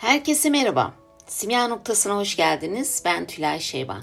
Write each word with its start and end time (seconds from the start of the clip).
Herkese 0.00 0.50
merhaba. 0.50 0.94
Simya 1.26 1.68
noktasına 1.68 2.16
hoş 2.16 2.36
geldiniz. 2.36 3.02
Ben 3.04 3.26
Tülay 3.26 3.60
Şeyban. 3.60 4.02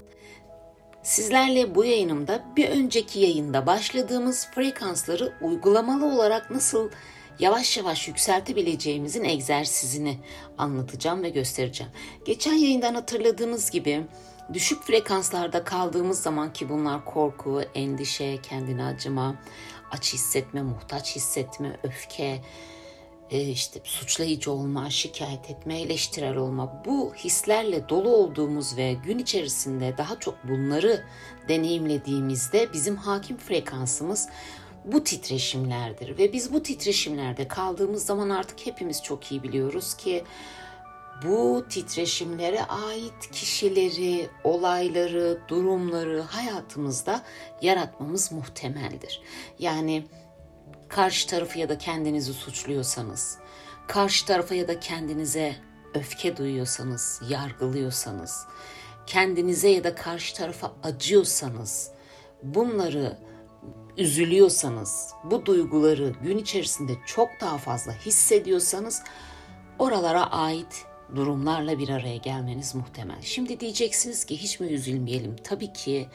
Sizlerle 1.02 1.74
bu 1.74 1.84
yayınımda 1.84 2.44
bir 2.56 2.68
önceki 2.68 3.20
yayında 3.20 3.66
başladığımız 3.66 4.48
frekansları 4.54 5.32
uygulamalı 5.40 6.06
olarak 6.06 6.50
nasıl 6.50 6.90
yavaş 7.38 7.76
yavaş 7.76 8.08
yükseltebileceğimizin 8.08 9.24
egzersizini 9.24 10.18
anlatacağım 10.58 11.22
ve 11.22 11.28
göstereceğim. 11.28 11.92
Geçen 12.24 12.54
yayından 12.54 12.94
hatırladığınız 12.94 13.70
gibi 13.70 14.06
düşük 14.52 14.82
frekanslarda 14.82 15.64
kaldığımız 15.64 16.22
zaman 16.22 16.52
ki 16.52 16.68
bunlar 16.68 17.04
korku, 17.04 17.62
endişe, 17.74 18.42
kendini 18.42 18.84
acıma, 18.84 19.34
aç 19.90 20.12
hissetme, 20.12 20.62
muhtaç 20.62 21.16
hissetme, 21.16 21.76
öfke, 21.82 22.40
işte 23.30 23.80
suçlayıcı 23.84 24.52
olma, 24.52 24.90
şikayet 24.90 25.50
etme, 25.50 25.80
eleştirel 25.80 26.36
olma 26.36 26.82
bu 26.86 27.14
hislerle 27.14 27.88
dolu 27.88 28.08
olduğumuz 28.08 28.76
ve 28.76 28.92
gün 28.92 29.18
içerisinde 29.18 29.94
daha 29.98 30.18
çok 30.18 30.48
bunları 30.48 31.04
deneyimlediğimizde 31.48 32.72
bizim 32.72 32.96
hakim 32.96 33.36
frekansımız 33.36 34.28
bu 34.84 35.04
titreşimlerdir 35.04 36.18
ve 36.18 36.32
biz 36.32 36.52
bu 36.52 36.62
titreşimlerde 36.62 37.48
kaldığımız 37.48 38.06
zaman 38.06 38.30
artık 38.30 38.66
hepimiz 38.66 39.02
çok 39.02 39.32
iyi 39.32 39.42
biliyoruz 39.42 39.94
ki 39.94 40.24
bu 41.26 41.64
titreşimlere 41.68 42.64
ait 42.64 43.30
kişileri, 43.32 44.28
olayları, 44.44 45.38
durumları 45.48 46.20
hayatımızda 46.20 47.22
yaratmamız 47.62 48.32
muhtemeldir. 48.32 49.22
Yani 49.58 50.04
karşı 50.88 51.28
tarafı 51.28 51.58
ya 51.58 51.68
da 51.68 51.78
kendinizi 51.78 52.32
suçluyorsanız, 52.32 53.38
karşı 53.88 54.26
tarafa 54.26 54.54
ya 54.54 54.68
da 54.68 54.80
kendinize 54.80 55.56
öfke 55.94 56.36
duyuyorsanız, 56.36 57.22
yargılıyorsanız, 57.28 58.46
kendinize 59.06 59.68
ya 59.68 59.84
da 59.84 59.94
karşı 59.94 60.34
tarafa 60.34 60.72
acıyorsanız, 60.82 61.90
bunları 62.42 63.18
üzülüyorsanız, 63.96 65.10
bu 65.24 65.46
duyguları 65.46 66.14
gün 66.22 66.38
içerisinde 66.38 66.92
çok 67.06 67.28
daha 67.40 67.58
fazla 67.58 67.92
hissediyorsanız 67.92 69.02
oralara 69.78 70.30
ait 70.30 70.84
durumlarla 71.16 71.78
bir 71.78 71.88
araya 71.88 72.16
gelmeniz 72.16 72.74
muhtemel. 72.74 73.22
Şimdi 73.22 73.60
diyeceksiniz 73.60 74.24
ki 74.24 74.36
hiç 74.36 74.60
mi 74.60 74.66
üzülmeyelim? 74.66 75.36
Tabii 75.44 75.72
ki 75.72 76.08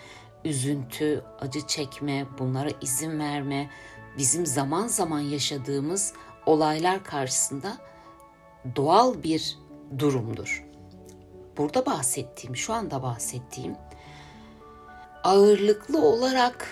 üzüntü, 0.46 1.24
acı 1.40 1.68
çekme, 1.68 2.26
bunlara 2.40 2.70
izin 2.82 3.20
verme, 3.20 3.70
bizim 4.18 4.46
zaman 4.46 4.88
zaman 4.88 5.20
yaşadığımız 5.20 6.14
olaylar 6.46 7.04
karşısında 7.04 7.78
doğal 8.76 9.24
bir 9.24 9.58
durumdur. 10.00 10.66
Burada 11.58 11.86
bahsettiğim, 11.86 12.56
şu 12.56 12.74
anda 12.74 13.04
bahsettiğim 13.04 13.76
ağırlıklı 15.24 16.02
olarak 16.02 16.68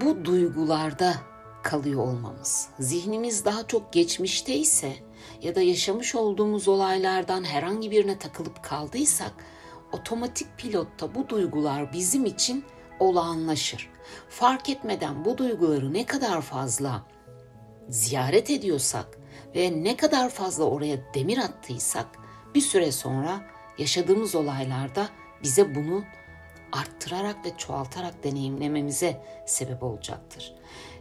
bu 0.00 0.24
duygularda 0.24 1.14
kalıyor 1.62 2.00
olmamız. 2.00 2.68
Zihnimiz 2.78 3.44
daha 3.44 3.66
çok 3.66 3.92
geçmişte 3.92 4.54
ise 4.54 4.92
ya 5.42 5.54
da 5.54 5.62
yaşamış 5.62 6.14
olduğumuz 6.14 6.68
olaylardan 6.68 7.44
herhangi 7.44 7.90
birine 7.90 8.18
takılıp 8.18 8.62
kaldıysak 8.62 9.32
otomatik 9.92 10.58
pilotta 10.58 11.14
bu 11.14 11.28
duygular 11.28 11.92
bizim 11.92 12.24
için 12.24 12.64
olağanlaşır. 13.00 13.93
Fark 14.28 14.68
etmeden 14.68 15.24
bu 15.24 15.38
duyguları 15.38 15.92
ne 15.92 16.06
kadar 16.06 16.40
fazla 16.40 17.06
ziyaret 17.88 18.50
ediyorsak 18.50 19.18
ve 19.54 19.84
ne 19.84 19.96
kadar 19.96 20.30
fazla 20.30 20.64
oraya 20.64 21.14
demir 21.14 21.38
attıysak 21.38 22.06
bir 22.54 22.60
süre 22.60 22.92
sonra 22.92 23.40
yaşadığımız 23.78 24.34
olaylarda 24.34 25.08
bize 25.42 25.74
bunu 25.74 26.04
arttırarak 26.72 27.46
ve 27.46 27.56
çoğaltarak 27.58 28.24
deneyimlememize 28.24 29.22
sebep 29.46 29.82
olacaktır. 29.82 30.54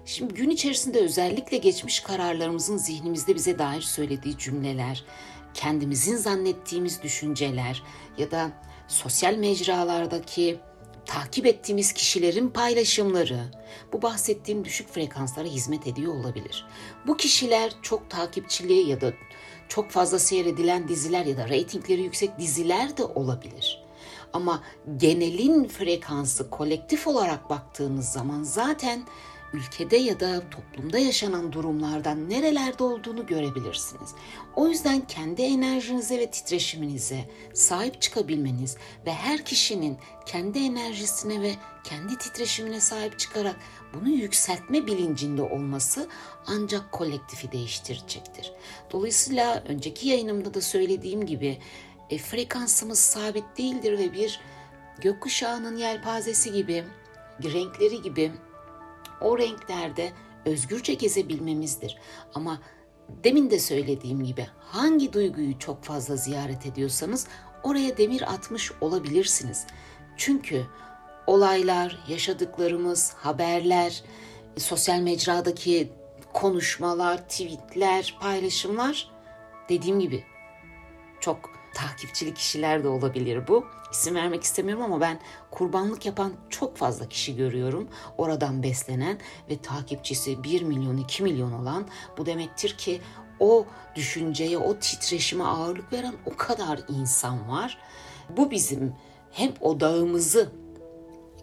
Şimdi 0.06 0.33
gün 0.33 0.50
içerisinde 0.50 1.00
özellikle 1.00 1.57
geçmiş 1.57 2.00
kararlarımızın 2.00 2.77
zihnimizde 2.77 3.35
bize 3.35 3.59
dair 3.59 3.81
söylediği 3.81 4.38
cümleler, 4.38 5.03
kendimizin 5.53 6.17
zannettiğimiz 6.17 7.03
düşünceler 7.03 7.83
ya 8.17 8.31
da 8.31 8.51
sosyal 8.88 9.35
mecralardaki 9.35 10.59
takip 11.13 11.46
ettiğimiz 11.46 11.94
kişilerin 11.94 12.50
paylaşımları 12.50 13.40
bu 13.94 14.01
bahsettiğim 14.01 14.66
düşük 14.66 14.90
frekanslara 14.90 15.47
hizmet 15.47 15.88
ediyor 15.88 16.16
olabilir. 16.16 16.68
Bu 17.07 17.18
kişiler 17.18 17.72
çok 17.81 18.09
takipçiliği 18.09 18.90
ya 18.90 19.01
da 19.01 19.13
çok 19.69 19.91
fazla 19.91 20.19
seyredilen 20.19 20.88
diziler 20.88 21.25
ya 21.25 21.38
da 21.38 21.50
reytingleri 21.50 22.01
yüksek 22.01 22.40
diziler 22.40 22.97
de 22.97 23.03
olabilir. 23.03 23.84
Ama 24.34 24.63
genelin 24.97 25.68
frekansı 25.68 26.50
kolektif 26.50 27.07
olarak 27.07 27.50
baktığınız 27.50 28.09
zaman 28.09 28.44
zaten 28.44 29.03
ülkede 29.53 29.97
ya 29.97 30.19
da 30.19 30.49
toplumda 30.49 30.99
yaşanan 30.99 31.53
durumlardan 31.53 32.29
nerelerde 32.29 32.83
olduğunu 32.83 33.25
görebilirsiniz. 33.25 34.15
O 34.55 34.67
yüzden 34.67 35.01
kendi 35.07 35.41
enerjinize 35.41 36.19
ve 36.19 36.31
titreşiminize 36.31 37.29
sahip 37.53 38.01
çıkabilmeniz 38.01 38.77
ve 39.05 39.13
her 39.13 39.45
kişinin 39.45 39.97
kendi 40.25 40.59
enerjisine 40.59 41.41
ve 41.41 41.51
kendi 41.83 42.17
titreşimine 42.17 42.79
sahip 42.79 43.19
çıkarak 43.19 43.55
bunu 43.93 44.09
yükseltme 44.09 44.87
bilincinde 44.87 45.41
olması 45.41 46.07
ancak 46.47 46.91
kolektifi 46.91 47.51
değiştirecektir. 47.51 48.51
Dolayısıyla 48.91 49.63
önceki 49.67 50.07
yayınımda 50.07 50.53
da 50.53 50.61
söylediğim 50.61 51.25
gibi 51.25 51.57
e, 52.09 52.17
frekansımız 52.17 52.99
sabit 52.99 53.57
değildir 53.57 53.97
ve 53.97 54.13
bir 54.13 54.39
gökkuşağının 55.01 55.77
yelpazesi 55.77 56.51
gibi, 56.51 56.83
renkleri 57.43 58.01
gibi 58.01 58.31
o 59.22 59.38
renklerde 59.38 60.12
özgürce 60.46 60.94
gezebilmemizdir. 60.94 61.97
Ama 62.34 62.59
demin 63.24 63.51
de 63.51 63.59
söylediğim 63.59 64.24
gibi 64.24 64.47
hangi 64.59 65.13
duyguyu 65.13 65.59
çok 65.59 65.84
fazla 65.84 66.16
ziyaret 66.16 66.66
ediyorsanız 66.66 67.28
oraya 67.63 67.97
demir 67.97 68.34
atmış 68.34 68.72
olabilirsiniz. 68.81 69.68
Çünkü 70.18 70.66
olaylar, 71.28 72.00
yaşadıklarımız, 72.07 73.13
haberler, 73.13 74.03
sosyal 74.57 75.00
mecradaki 75.00 75.91
konuşmalar, 76.34 77.18
tweetler, 77.18 78.18
paylaşımlar 78.22 79.12
dediğim 79.69 80.00
gibi 80.00 80.24
çok 81.19 81.50
takipçili 81.73 82.34
kişiler 82.34 82.84
de 82.84 82.88
olabilir 82.88 83.47
bu. 83.47 83.66
İsim 83.91 84.16
vermek 84.16 84.44
istemiyorum 84.44 84.84
ama 84.84 85.01
ben 85.01 85.19
kurbanlık 85.51 86.06
yapan 86.06 86.34
çok 86.50 86.78
fazla 86.78 87.09
kişi 87.09 87.35
görüyorum. 87.35 87.88
Oradan 88.17 88.63
beslenen 88.63 89.17
ve 89.50 89.57
takipçisi 89.57 90.44
1 90.44 90.62
milyon 90.62 90.97
2 90.97 91.23
milyon 91.23 91.51
olan 91.51 91.88
bu 92.17 92.25
demektir 92.25 92.78
ki 92.78 93.01
o 93.39 93.66
düşünceye, 93.95 94.57
o 94.57 94.79
titreşime 94.79 95.44
ağırlık 95.44 95.94
veren 95.94 96.13
o 96.25 96.38
kadar 96.38 96.79
insan 96.89 97.50
var. 97.50 97.78
Bu 98.38 98.51
bizim 98.51 98.95
hem 99.31 99.51
odağımızı 99.62 100.51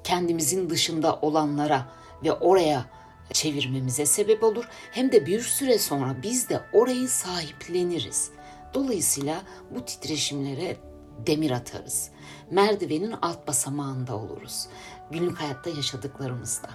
kendimizin 0.04 0.70
dışında 0.70 1.18
olanlara 1.22 1.92
ve 2.24 2.32
oraya 2.32 2.86
çevirmemize 3.32 4.06
sebep 4.06 4.42
olur 4.44 4.64
hem 4.90 5.12
de 5.12 5.26
bir 5.26 5.40
süre 5.40 5.78
sonra 5.78 6.16
biz 6.22 6.48
de 6.48 6.60
orayı 6.72 7.08
sahipleniriz. 7.08 8.30
Dolayısıyla 8.74 9.42
bu 9.70 9.84
titreşimlere 9.84 10.76
demir 11.26 11.50
atarız. 11.50 12.10
Merdivenin 12.50 13.14
alt 13.22 13.46
basamağında 13.48 14.16
oluruz. 14.16 14.68
Günlük 15.10 15.40
hayatta 15.40 15.70
yaşadıklarımızda, 15.70 16.70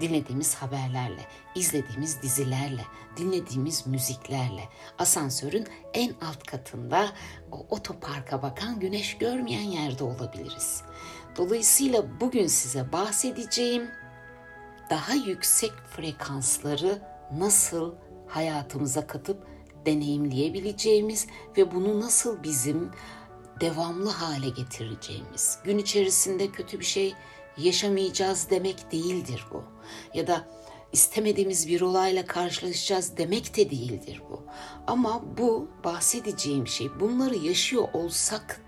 dinlediğimiz 0.00 0.54
haberlerle, 0.54 1.26
izlediğimiz 1.54 2.22
dizilerle, 2.22 2.84
dinlediğimiz 3.16 3.86
müziklerle, 3.86 4.62
asansörün 4.98 5.66
en 5.94 6.10
alt 6.10 6.42
katında 6.42 7.08
o 7.52 7.66
otoparka 7.70 8.42
bakan 8.42 8.80
güneş 8.80 9.18
görmeyen 9.18 9.70
yerde 9.70 10.04
olabiliriz. 10.04 10.82
Dolayısıyla 11.36 12.20
bugün 12.20 12.46
size 12.46 12.92
bahsedeceğim 12.92 13.90
daha 14.90 15.14
yüksek 15.14 15.72
frekansları 15.72 17.02
nasıl 17.32 17.94
hayatımıza 18.26 19.06
katıp 19.06 19.46
deneyimleyebileceğimiz 19.86 21.26
ve 21.56 21.74
bunu 21.74 22.00
nasıl 22.00 22.42
bizim 22.42 22.90
devamlı 23.60 24.10
hale 24.10 24.48
getireceğimiz, 24.48 25.58
gün 25.64 25.78
içerisinde 25.78 26.50
kötü 26.50 26.80
bir 26.80 26.84
şey 26.84 27.14
yaşamayacağız 27.58 28.50
demek 28.50 28.92
değildir 28.92 29.46
bu. 29.52 29.64
Ya 30.14 30.26
da 30.26 30.48
istemediğimiz 30.92 31.68
bir 31.68 31.80
olayla 31.80 32.26
karşılaşacağız 32.26 33.16
demek 33.16 33.56
de 33.56 33.70
değildir 33.70 34.22
bu. 34.30 34.42
Ama 34.86 35.22
bu 35.38 35.68
bahsedeceğim 35.84 36.66
şey 36.66 36.88
bunları 37.00 37.36
yaşıyor 37.36 37.88
olsak 37.92 38.65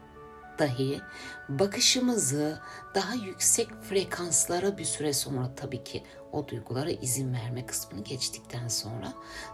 dahi 0.59 1.01
bakışımızı 1.49 2.61
daha 2.95 3.15
yüksek 3.15 3.69
frekanslara 3.83 4.79
bir 4.79 4.85
süre 4.85 5.13
sonra 5.13 5.51
tabii 5.57 5.85
ki 5.85 6.03
o 6.33 6.49
duygulara 6.49 6.91
izin 6.91 7.35
verme 7.35 7.67
kısmını 7.67 8.05
geçtikten 8.05 8.69
sonra 8.69 9.13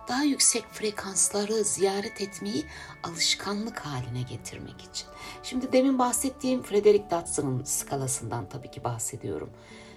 daha 0.09 0.23
yüksek 0.23 0.65
frekansları 0.73 1.65
ziyaret 1.65 2.21
etmeyi 2.21 2.65
alışkanlık 3.03 3.79
haline 3.81 4.23
getirmek 4.23 4.81
için. 4.81 5.09
Şimdi 5.43 5.73
demin 5.73 5.99
bahsettiğim 5.99 6.63
Frederick 6.63 7.11
Dodson'ın 7.11 7.65
skalasından 7.65 8.49
tabii 8.49 8.71
ki 8.71 8.85
bahsediyorum. 8.85 9.51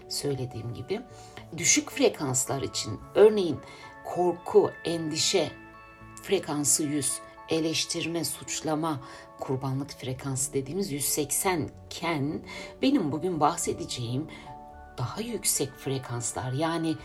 Söylediğim 0.10 0.74
gibi 0.74 1.02
düşük 1.58 1.92
frekanslar 1.92 2.62
için 2.62 3.00
örneğin 3.16 3.60
korku, 4.06 4.72
endişe 4.86 5.52
frekansı 6.24 6.84
100, 6.84 7.20
eleştirme, 7.50 8.26
suçlama, 8.26 9.00
kurbanlık 9.40 9.92
frekansı 9.92 10.54
dediğimiz 10.54 10.92
180 10.92 11.70
iken 11.86 12.42
benim 12.82 13.12
bugün 13.12 13.40
bahsedeceğim 13.40 14.28
daha 14.98 15.22
yüksek 15.22 15.70
frekanslar 15.74 16.52
yani 16.52 16.96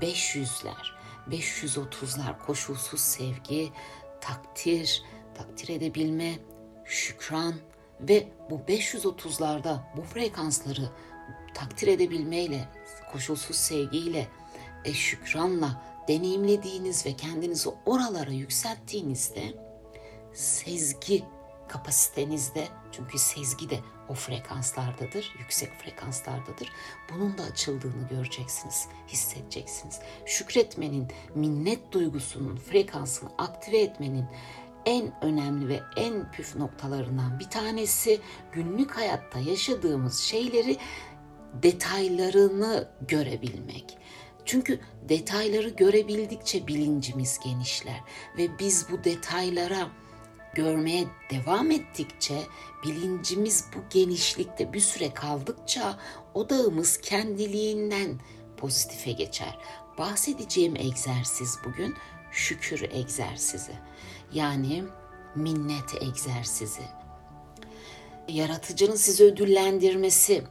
500'ler, 0.00 0.92
530'lar 1.30 2.38
koşulsuz 2.46 3.00
sevgi, 3.00 3.72
takdir, 4.20 5.02
takdir 5.34 5.68
edebilme, 5.68 6.38
şükran 6.84 7.54
ve 8.00 8.28
bu 8.50 8.60
530'larda 8.68 9.78
bu 9.96 10.02
frekansları 10.02 10.90
takdir 11.54 11.88
edebilmeyle, 11.88 12.68
koşulsuz 13.12 13.56
sevgiyle, 13.56 14.28
e, 14.84 14.92
şükranla 14.92 15.82
deneyimlediğiniz 16.08 17.06
ve 17.06 17.16
kendinizi 17.16 17.70
oralara 17.86 18.30
yükselttiğinizde 18.30 19.54
sezgi 20.34 21.24
kapasitenizde 21.68 22.68
çünkü 22.92 23.18
sezgi 23.18 23.70
de 23.70 23.80
o 24.08 24.14
frekanslardadır, 24.14 25.34
yüksek 25.38 25.72
frekanslardadır. 25.72 26.72
Bunun 27.12 27.38
da 27.38 27.42
açıldığını 27.42 28.08
göreceksiniz, 28.10 28.88
hissedeceksiniz. 29.08 30.00
Şükretmenin, 30.26 31.08
minnet 31.34 31.92
duygusunun 31.92 32.56
frekansını 32.56 33.30
aktive 33.38 33.78
etmenin 33.78 34.26
en 34.86 35.24
önemli 35.24 35.68
ve 35.68 35.80
en 35.96 36.32
püf 36.32 36.56
noktalarından 36.56 37.38
bir 37.38 37.50
tanesi 37.50 38.20
günlük 38.52 38.96
hayatta 38.96 39.38
yaşadığımız 39.38 40.18
şeyleri 40.18 40.76
detaylarını 41.62 42.88
görebilmek. 43.08 43.98
Çünkü 44.44 44.80
detayları 45.08 45.68
görebildikçe 45.68 46.66
bilincimiz 46.66 47.38
genişler 47.44 48.00
ve 48.38 48.58
biz 48.58 48.86
bu 48.90 49.04
detaylara 49.04 49.88
görmeye 50.54 51.04
devam 51.30 51.70
ettikçe 51.70 52.42
bilincimiz 52.84 53.64
bu 53.74 53.78
genişlikte 53.90 54.72
bir 54.72 54.80
süre 54.80 55.14
kaldıkça 55.14 55.98
odağımız 56.34 57.00
kendiliğinden 57.00 58.20
pozitife 58.56 59.12
geçer. 59.12 59.58
Bahsedeceğim 59.98 60.76
egzersiz 60.76 61.58
bugün 61.64 61.94
şükür 62.30 62.82
egzersizi. 62.90 63.72
Yani 64.32 64.84
minnet 65.34 66.02
egzersizi. 66.02 66.82
Yaratıcının 68.28 68.96
sizi 68.96 69.24
ödüllendirmesi 69.24 70.44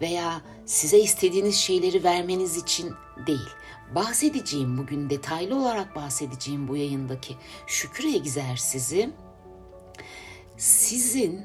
veya 0.00 0.42
size 0.66 0.98
istediğiniz 0.98 1.56
şeyleri 1.56 2.04
vermeniz 2.04 2.56
için 2.56 2.92
değil. 3.26 3.48
Bahsedeceğim 3.94 4.78
bugün 4.78 5.10
detaylı 5.10 5.56
olarak 5.56 5.96
bahsedeceğim 5.96 6.68
bu 6.68 6.76
yayındaki 6.76 7.36
şükür 7.66 8.04
egzersizi 8.04 9.10
sizin 10.60 11.40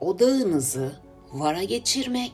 odağınızı 0.00 0.92
vara 1.32 1.62
geçirmek, 1.62 2.32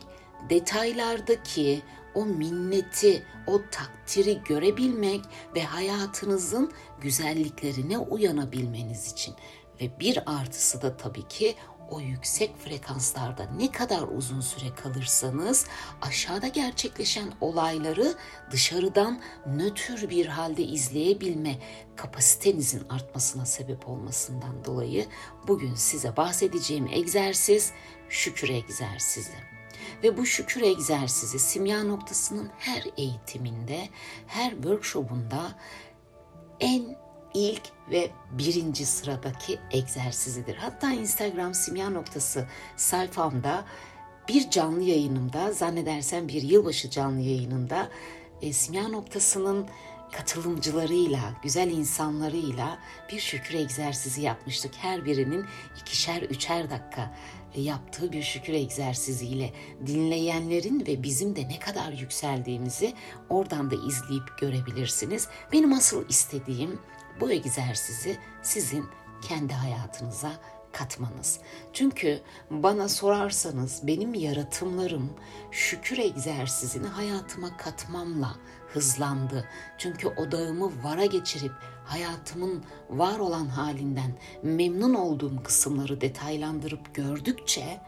detaylardaki 0.49 1.81
o 2.15 2.25
minneti, 2.25 3.23
o 3.47 3.61
takdiri 3.71 4.41
görebilmek 4.45 5.21
ve 5.55 5.63
hayatınızın 5.63 6.71
güzelliklerine 7.01 7.97
uyanabilmeniz 7.97 9.11
için. 9.11 9.35
Ve 9.81 9.99
bir 9.99 10.37
artısı 10.37 10.81
da 10.81 10.97
tabii 10.97 11.27
ki 11.27 11.55
o 11.91 11.99
yüksek 11.99 12.57
frekanslarda 12.57 13.49
ne 13.57 13.71
kadar 13.71 14.01
uzun 14.01 14.41
süre 14.41 14.75
kalırsanız 14.75 15.65
aşağıda 16.01 16.47
gerçekleşen 16.47 17.31
olayları 17.41 18.13
dışarıdan 18.51 19.21
nötr 19.45 20.09
bir 20.09 20.25
halde 20.25 20.63
izleyebilme 20.63 21.57
kapasitenizin 21.95 22.83
artmasına 22.89 23.45
sebep 23.45 23.89
olmasından 23.89 24.65
dolayı 24.65 25.05
bugün 25.47 25.75
size 25.75 26.17
bahsedeceğim 26.17 26.87
egzersiz 26.87 27.71
şükür 28.09 28.49
egzersizi. 28.49 29.51
Ve 30.03 30.17
bu 30.17 30.25
şükür 30.25 30.61
egzersizi 30.61 31.39
simya 31.39 31.83
noktasının 31.83 32.49
her 32.57 32.83
eğitiminde, 32.97 33.89
her 34.27 34.51
workshopunda 34.51 35.59
en 36.59 37.00
ilk 37.33 37.61
ve 37.91 38.11
birinci 38.31 38.85
sıradaki 38.85 39.59
egzersizidir. 39.71 40.55
Hatta 40.55 40.91
Instagram 40.91 41.53
simya 41.53 41.89
noktası 41.89 42.47
sayfamda 42.77 43.65
bir 44.27 44.49
canlı 44.49 44.83
yayınımda 44.83 45.51
zannedersem 45.51 46.27
bir 46.27 46.41
yılbaşı 46.41 46.89
canlı 46.89 47.21
yayınında 47.21 47.89
e, 48.41 48.53
simya 48.53 48.87
noktasının 48.87 49.67
katılımcılarıyla, 50.11 51.19
güzel 51.43 51.71
insanlarıyla 51.71 52.79
bir 53.11 53.19
şükür 53.19 53.53
egzersizi 53.53 54.21
yapmıştık. 54.21 54.71
Her 54.77 55.05
birinin 55.05 55.45
ikişer 55.81 56.21
üçer 56.21 56.69
dakika 56.69 57.13
yaptığı 57.55 58.11
bir 58.11 58.23
şükür 58.23 58.53
egzersiziyle 58.53 59.53
dinleyenlerin 59.87 60.85
ve 60.87 61.03
bizim 61.03 61.35
de 61.35 61.49
ne 61.49 61.59
kadar 61.59 61.91
yükseldiğimizi 61.91 62.93
oradan 63.29 63.71
da 63.71 63.75
izleyip 63.75 64.37
görebilirsiniz. 64.39 65.27
Benim 65.53 65.73
asıl 65.73 66.09
istediğim 66.09 66.79
bu 67.21 67.31
egzersizi 67.31 68.17
sizin 68.41 68.85
kendi 69.21 69.53
hayatınıza 69.53 70.31
katmanız. 70.71 71.39
Çünkü 71.73 72.21
bana 72.49 72.89
sorarsanız 72.89 73.87
benim 73.87 74.13
yaratımlarım 74.13 75.09
şükür 75.51 75.97
egzersizini 75.97 76.87
hayatıma 76.87 77.57
katmamla 77.57 78.35
hızlandı. 78.67 79.45
Çünkü 79.77 80.07
odağımı 80.07 80.83
vara 80.83 81.05
geçirip 81.05 81.51
hayatımın 81.85 82.63
var 82.89 83.19
olan 83.19 83.45
halinden 83.45 84.17
memnun 84.43 84.93
olduğum 84.93 85.43
kısımları 85.43 86.01
detaylandırıp 86.01 86.95
gördükçe 86.95 87.81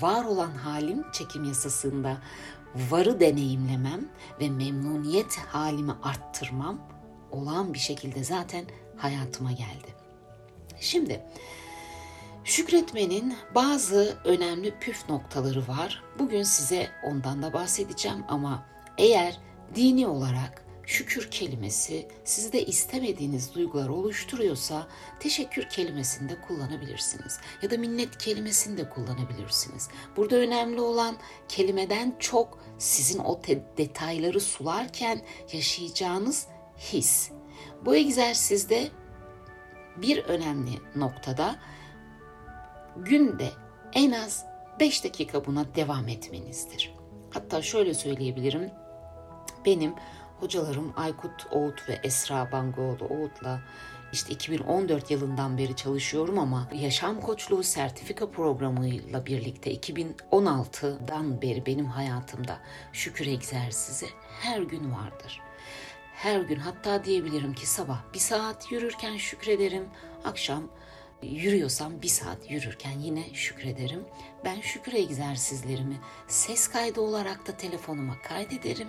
var 0.00 0.24
olan 0.24 0.50
halim 0.50 1.04
çekim 1.12 1.44
yasasında 1.44 2.18
varı 2.90 3.20
deneyimlemem 3.20 4.08
ve 4.40 4.50
memnuniyet 4.50 5.36
halimi 5.36 5.92
arttırmam 6.02 6.93
olağan 7.34 7.74
bir 7.74 7.78
şekilde 7.78 8.24
zaten 8.24 8.64
hayatıma 8.96 9.52
geldi. 9.52 9.94
Şimdi 10.80 11.22
şükretmenin 12.44 13.36
bazı 13.54 14.18
önemli 14.24 14.78
püf 14.78 15.08
noktaları 15.08 15.68
var. 15.68 16.02
Bugün 16.18 16.42
size 16.42 16.88
ondan 17.04 17.42
da 17.42 17.52
bahsedeceğim 17.52 18.24
ama 18.28 18.66
eğer 18.98 19.40
dini 19.74 20.06
olarak 20.06 20.64
şükür 20.86 21.30
kelimesi 21.30 22.08
sizde 22.24 22.66
istemediğiniz 22.66 23.54
duygular 23.54 23.88
oluşturuyorsa 23.88 24.86
teşekkür 25.20 25.68
kelimesini 25.68 26.28
de 26.28 26.40
kullanabilirsiniz. 26.40 27.38
Ya 27.62 27.70
da 27.70 27.76
minnet 27.76 28.18
kelimesini 28.18 28.78
de 28.78 28.88
kullanabilirsiniz. 28.88 29.88
Burada 30.16 30.36
önemli 30.36 30.80
olan 30.80 31.16
kelimeden 31.48 32.16
çok 32.18 32.58
sizin 32.78 33.18
o 33.18 33.40
detayları 33.76 34.40
sularken 34.40 35.20
yaşayacağınız 35.52 36.46
his. 36.92 37.30
Bu 37.84 37.96
egzersizde 37.96 38.88
bir 39.96 40.24
önemli 40.24 40.70
noktada 40.96 41.56
günde 42.96 43.48
en 43.92 44.12
az 44.12 44.44
5 44.80 45.04
dakika 45.04 45.46
buna 45.46 45.74
devam 45.74 46.08
etmenizdir. 46.08 46.94
Hatta 47.30 47.62
şöyle 47.62 47.94
söyleyebilirim. 47.94 48.70
Benim 49.66 49.94
hocalarım 50.40 50.92
Aykut 50.96 51.46
Oğut 51.50 51.88
ve 51.88 52.00
Esra 52.02 52.52
Bangoğlu 52.52 53.04
Oğut'la 53.04 53.60
işte 54.12 54.32
2014 54.32 55.10
yılından 55.10 55.58
beri 55.58 55.76
çalışıyorum 55.76 56.38
ama 56.38 56.68
yaşam 56.74 57.20
koçluğu 57.20 57.62
sertifika 57.62 58.30
programıyla 58.30 59.26
birlikte 59.26 59.74
2016'dan 59.74 61.42
beri 61.42 61.66
benim 61.66 61.86
hayatımda 61.86 62.58
şükür 62.92 63.26
egzersizi 63.26 64.06
her 64.40 64.62
gün 64.62 64.92
vardır 64.92 65.40
her 66.24 66.40
gün 66.40 66.58
hatta 66.58 67.04
diyebilirim 67.04 67.54
ki 67.54 67.66
sabah 67.66 68.02
bir 68.14 68.18
saat 68.18 68.72
yürürken 68.72 69.16
şükrederim, 69.16 69.88
akşam 70.24 70.70
Yürüyorsam 71.22 72.02
bir 72.02 72.08
saat 72.08 72.50
yürürken 72.50 72.98
yine 72.98 73.34
şükrederim. 73.34 74.04
Ben 74.44 74.60
şükür 74.60 74.92
egzersizlerimi 74.92 75.96
ses 76.28 76.68
kaydı 76.68 77.00
olarak 77.00 77.46
da 77.46 77.56
telefonuma 77.56 78.22
kaydederim. 78.22 78.88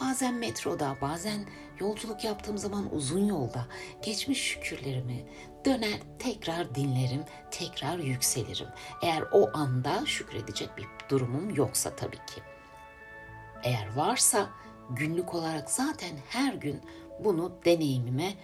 Bazen 0.00 0.34
metroda, 0.34 0.96
bazen 1.00 1.46
yolculuk 1.80 2.24
yaptığım 2.24 2.58
zaman 2.58 2.94
uzun 2.94 3.26
yolda 3.26 3.66
geçmiş 4.02 4.40
şükürlerimi 4.40 5.26
döner 5.64 6.00
tekrar 6.18 6.74
dinlerim, 6.74 7.24
tekrar 7.50 7.98
yükselirim. 7.98 8.68
Eğer 9.02 9.24
o 9.32 9.50
anda 9.54 10.06
şükredecek 10.06 10.76
bir 10.76 10.86
durumum 11.08 11.54
yoksa 11.54 11.96
tabii 11.96 12.16
ki. 12.16 12.42
Eğer 13.64 13.96
varsa 13.96 14.50
günlük 14.90 15.34
olarak 15.34 15.70
zaten 15.70 16.10
her 16.28 16.54
gün 16.54 16.80
bunu 17.24 17.52
deneyimime 17.64 18.34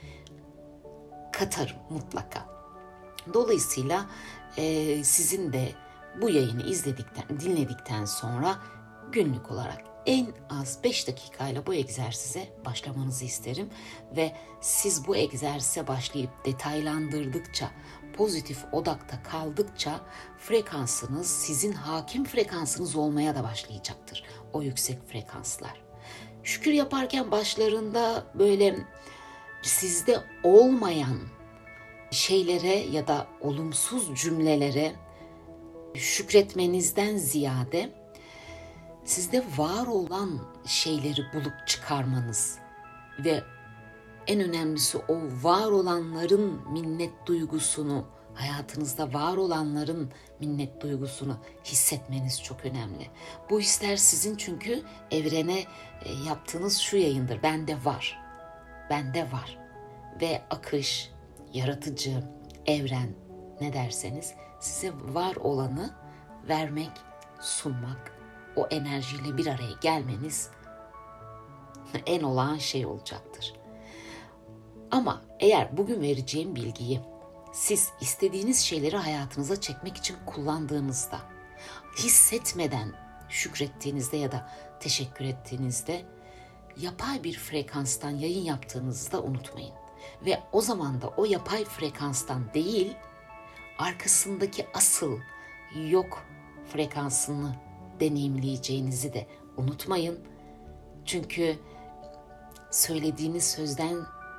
katarım 1.32 1.76
mutlaka. 1.90 2.46
Dolayısıyla 3.34 4.06
e, 4.56 5.04
sizin 5.04 5.52
de 5.52 5.72
bu 6.20 6.30
yayını 6.30 6.62
izledikten, 6.62 7.40
dinledikten 7.40 8.04
sonra 8.04 8.58
günlük 9.12 9.50
olarak 9.50 9.92
en 10.06 10.26
az 10.50 10.78
5 10.84 11.08
dakikayla 11.08 11.66
bu 11.66 11.74
egzersize 11.74 12.48
başlamanızı 12.64 13.24
isterim 13.24 13.70
ve 14.16 14.36
siz 14.60 15.06
bu 15.06 15.16
egzersize 15.16 15.86
başlayıp 15.86 16.30
detaylandırdıkça, 16.44 17.70
pozitif 18.16 18.64
odakta 18.72 19.22
kaldıkça 19.22 20.00
frekansınız 20.38 21.26
sizin 21.26 21.72
hakim 21.72 22.24
frekansınız 22.24 22.96
olmaya 22.96 23.34
da 23.34 23.44
başlayacaktır. 23.44 24.24
O 24.52 24.62
yüksek 24.62 25.08
frekanslar. 25.08 25.91
Şükür 26.44 26.72
yaparken 26.72 27.30
başlarında 27.30 28.26
böyle 28.34 28.76
sizde 29.62 30.20
olmayan 30.42 31.18
şeylere 32.10 32.74
ya 32.74 33.08
da 33.08 33.26
olumsuz 33.40 34.20
cümlelere 34.20 34.92
şükretmenizden 35.94 37.16
ziyade 37.16 37.92
sizde 39.04 39.44
var 39.56 39.86
olan 39.86 40.40
şeyleri 40.66 41.22
bulup 41.34 41.66
çıkarmanız 41.66 42.58
ve 43.18 43.42
en 44.26 44.40
önemlisi 44.40 44.98
o 44.98 45.18
var 45.42 45.70
olanların 45.70 46.72
minnet 46.72 47.12
duygusunu, 47.26 48.04
hayatınızda 48.34 49.12
var 49.12 49.36
olanların 49.36 50.10
minnet 50.40 50.80
duygusunu 50.80 51.36
hissetmeniz 51.64 52.42
çok 52.42 52.64
önemli. 52.64 53.10
Bu 53.50 53.60
hisler 53.60 53.96
sizin 53.96 54.36
çünkü 54.36 54.82
evrene 55.10 55.60
e, 56.04 56.12
yaptığınız 56.26 56.78
şu 56.78 56.96
yayındır. 56.96 57.42
Bende 57.42 57.84
var. 57.84 58.20
Bende 58.90 59.32
var. 59.32 59.58
Ve 60.20 60.42
akış, 60.50 61.10
yaratıcı, 61.52 62.24
evren 62.66 63.08
ne 63.60 63.72
derseniz 63.72 64.34
size 64.60 64.92
var 65.02 65.36
olanı 65.36 65.94
vermek, 66.48 66.90
sunmak, 67.40 68.18
o 68.56 68.66
enerjiyle 68.66 69.36
bir 69.36 69.46
araya 69.46 69.72
gelmeniz 69.80 70.50
en 72.06 72.22
olağan 72.22 72.58
şey 72.58 72.86
olacaktır. 72.86 73.54
Ama 74.90 75.22
eğer 75.40 75.76
bugün 75.76 76.00
vereceğim 76.02 76.56
bilgiyi 76.56 77.00
siz 77.52 77.90
istediğiniz 78.00 78.58
şeyleri 78.58 78.96
hayatınıza 78.96 79.60
çekmek 79.60 79.96
için 79.96 80.16
kullandığınızda, 80.26 81.20
hissetmeden 81.98 82.92
şükrettiğinizde 83.28 84.16
ya 84.16 84.32
da 84.32 84.50
teşekkür 84.80 85.24
ettiğinizde 85.24 86.02
yapay 86.76 87.24
bir 87.24 87.38
frekanstan 87.38 88.10
yayın 88.10 88.44
yaptığınızda 88.44 89.22
unutmayın. 89.22 89.74
Ve 90.26 90.40
o 90.52 90.60
zaman 90.60 91.02
da 91.02 91.08
o 91.08 91.24
yapay 91.24 91.64
frekanstan 91.64 92.54
değil, 92.54 92.96
arkasındaki 93.78 94.66
asıl 94.74 95.18
yok 95.74 96.24
frekansını 96.72 97.54
deneyimleyeceğinizi 98.00 99.14
de 99.14 99.26
unutmayın. 99.56 100.18
Çünkü 101.04 101.56
söylediğiniz 102.70 103.50
sözden 103.50 103.96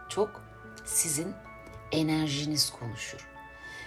çok 0.10 0.42
sizin 0.86 1.34
enerjiniz 1.94 2.70
konuşur. 2.70 3.28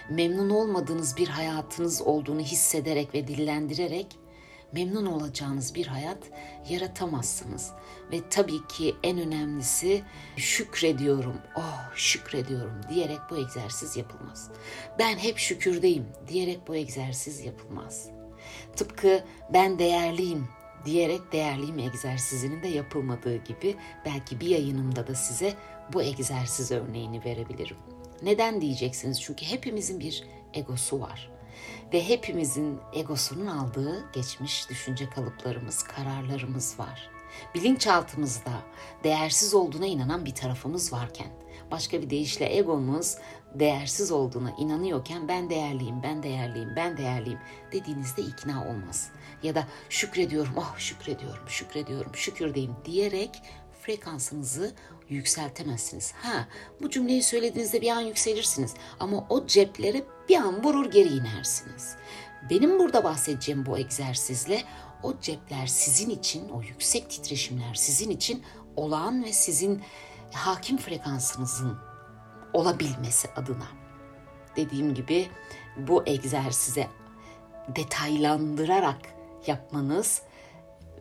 Memnun 0.09 0.49
olmadığınız 0.49 1.17
bir 1.17 1.27
hayatınız 1.27 2.01
olduğunu 2.01 2.41
hissederek 2.41 3.13
ve 3.13 3.27
dillendirerek 3.27 4.07
memnun 4.71 5.05
olacağınız 5.05 5.75
bir 5.75 5.87
hayat 5.87 6.17
yaratamazsınız. 6.69 7.71
Ve 8.11 8.29
tabii 8.29 8.67
ki 8.67 8.95
en 9.03 9.19
önemlisi 9.19 10.03
şükrediyorum, 10.37 11.37
oh 11.57 11.95
şükrediyorum 11.95 12.81
diyerek 12.89 13.19
bu 13.29 13.37
egzersiz 13.37 13.97
yapılmaz. 13.97 14.49
Ben 14.99 15.17
hep 15.17 15.37
şükürdeyim 15.37 16.05
diyerek 16.27 16.67
bu 16.67 16.75
egzersiz 16.75 17.45
yapılmaz. 17.45 18.09
Tıpkı 18.75 19.23
ben 19.53 19.79
değerliyim 19.79 20.47
diyerek 20.85 21.31
değerliyim 21.31 21.79
egzersizinin 21.79 22.63
de 22.63 22.67
yapılmadığı 22.67 23.35
gibi 23.35 23.75
belki 24.05 24.39
bir 24.39 24.47
yayınımda 24.47 25.07
da 25.07 25.15
size 25.15 25.53
bu 25.93 26.01
egzersiz 26.01 26.71
örneğini 26.71 27.25
verebilirim. 27.25 27.77
Neden 28.21 28.61
diyeceksiniz? 28.61 29.21
Çünkü 29.21 29.45
hepimizin 29.45 29.99
bir 29.99 30.23
egosu 30.53 31.01
var. 31.01 31.31
Ve 31.93 32.09
hepimizin 32.09 32.79
egosunun 32.93 33.45
aldığı 33.47 34.11
geçmiş 34.13 34.69
düşünce 34.69 35.09
kalıplarımız, 35.09 35.83
kararlarımız 35.83 36.79
var. 36.79 37.09
Bilinçaltımızda 37.55 38.51
değersiz 39.03 39.53
olduğuna 39.53 39.85
inanan 39.85 40.25
bir 40.25 40.35
tarafımız 40.35 40.93
varken, 40.93 41.27
başka 41.71 42.01
bir 42.01 42.09
deyişle 42.09 42.57
egomuz 42.57 43.15
değersiz 43.55 44.11
olduğuna 44.11 44.51
inanıyorken 44.51 45.27
ben 45.27 45.49
değerliyim, 45.49 46.03
ben 46.03 46.23
değerliyim, 46.23 46.75
ben 46.75 46.97
değerliyim 46.97 47.39
dediğinizde 47.71 48.21
ikna 48.21 48.69
olmaz. 48.69 49.11
Ya 49.43 49.55
da 49.55 49.67
şükrediyorum, 49.89 50.53
ah 50.57 50.77
şükrediyorum, 50.77 51.49
şükrediyorum, 51.49 52.15
şükürdeyim 52.15 52.75
diyerek 52.85 53.41
frekansınızı 53.81 54.75
yükseltemezsiniz. 55.09 56.13
Ha 56.23 56.47
bu 56.81 56.89
cümleyi 56.89 57.23
söylediğinizde 57.23 57.81
bir 57.81 57.89
an 57.91 58.01
yükselirsiniz 58.01 58.73
ama 58.99 59.25
o 59.29 59.47
ceplere 59.47 60.03
bir 60.29 60.35
an 60.35 60.63
vurur 60.63 60.91
geri 60.91 61.07
inersiniz. 61.07 61.95
Benim 62.49 62.79
burada 62.79 63.03
bahsedeceğim 63.03 63.65
bu 63.65 63.77
egzersizle 63.77 64.63
o 65.03 65.13
cepler 65.21 65.67
sizin 65.67 66.09
için, 66.09 66.49
o 66.49 66.61
yüksek 66.61 67.09
titreşimler 67.09 67.73
sizin 67.73 68.09
için 68.09 68.43
olağan 68.75 69.23
ve 69.23 69.33
sizin 69.33 69.81
hakim 70.33 70.77
frekansınızın 70.77 71.77
olabilmesi 72.53 73.27
adına. 73.35 73.67
Dediğim 74.55 74.93
gibi 74.93 75.27
bu 75.77 76.03
egzersize 76.05 76.87
detaylandırarak 77.75 78.99
yapmanız 79.47 80.21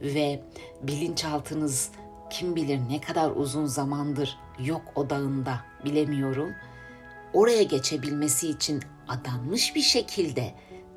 ve 0.01 0.43
bilinçaltınız 0.83 1.91
kim 2.31 2.57
bilir 2.57 2.81
ne 2.89 3.01
kadar 3.01 3.31
uzun 3.31 3.67
zamandır 3.67 4.39
yok 4.59 4.83
odağında 4.95 5.61
bilemiyorum. 5.85 6.55
Oraya 7.33 7.63
geçebilmesi 7.63 8.49
için 8.49 8.83
adanmış 9.09 9.75
bir 9.75 9.83
şekilde 9.83 10.55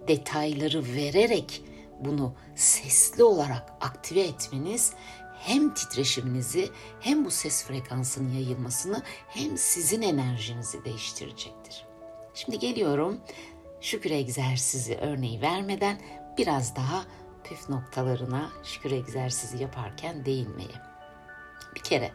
detayları 0.07 0.85
vererek 0.85 1.63
bunu 1.99 2.33
sesli 2.55 3.23
olarak 3.23 3.73
aktive 3.81 4.19
etmeniz 4.21 4.93
hem 5.39 5.73
titreşiminizi 5.73 6.69
hem 6.99 7.25
bu 7.25 7.31
ses 7.31 7.65
frekansının 7.65 8.33
yayılmasını 8.33 9.03
hem 9.27 9.57
sizin 9.57 10.01
enerjinizi 10.01 10.85
değiştirecektir. 10.85 11.85
Şimdi 12.33 12.59
geliyorum 12.59 13.19
şükür 13.81 14.11
egzersizi 14.11 14.95
örneği 14.95 15.41
vermeden 15.41 16.01
biraz 16.37 16.75
daha 16.75 17.05
püf 17.43 17.69
noktalarına 17.69 18.49
şükür 18.63 18.91
egzersizi 18.91 19.63
yaparken 19.63 20.25
değinmeye. 20.25 20.88
Bir 21.75 21.79
kere 21.79 22.11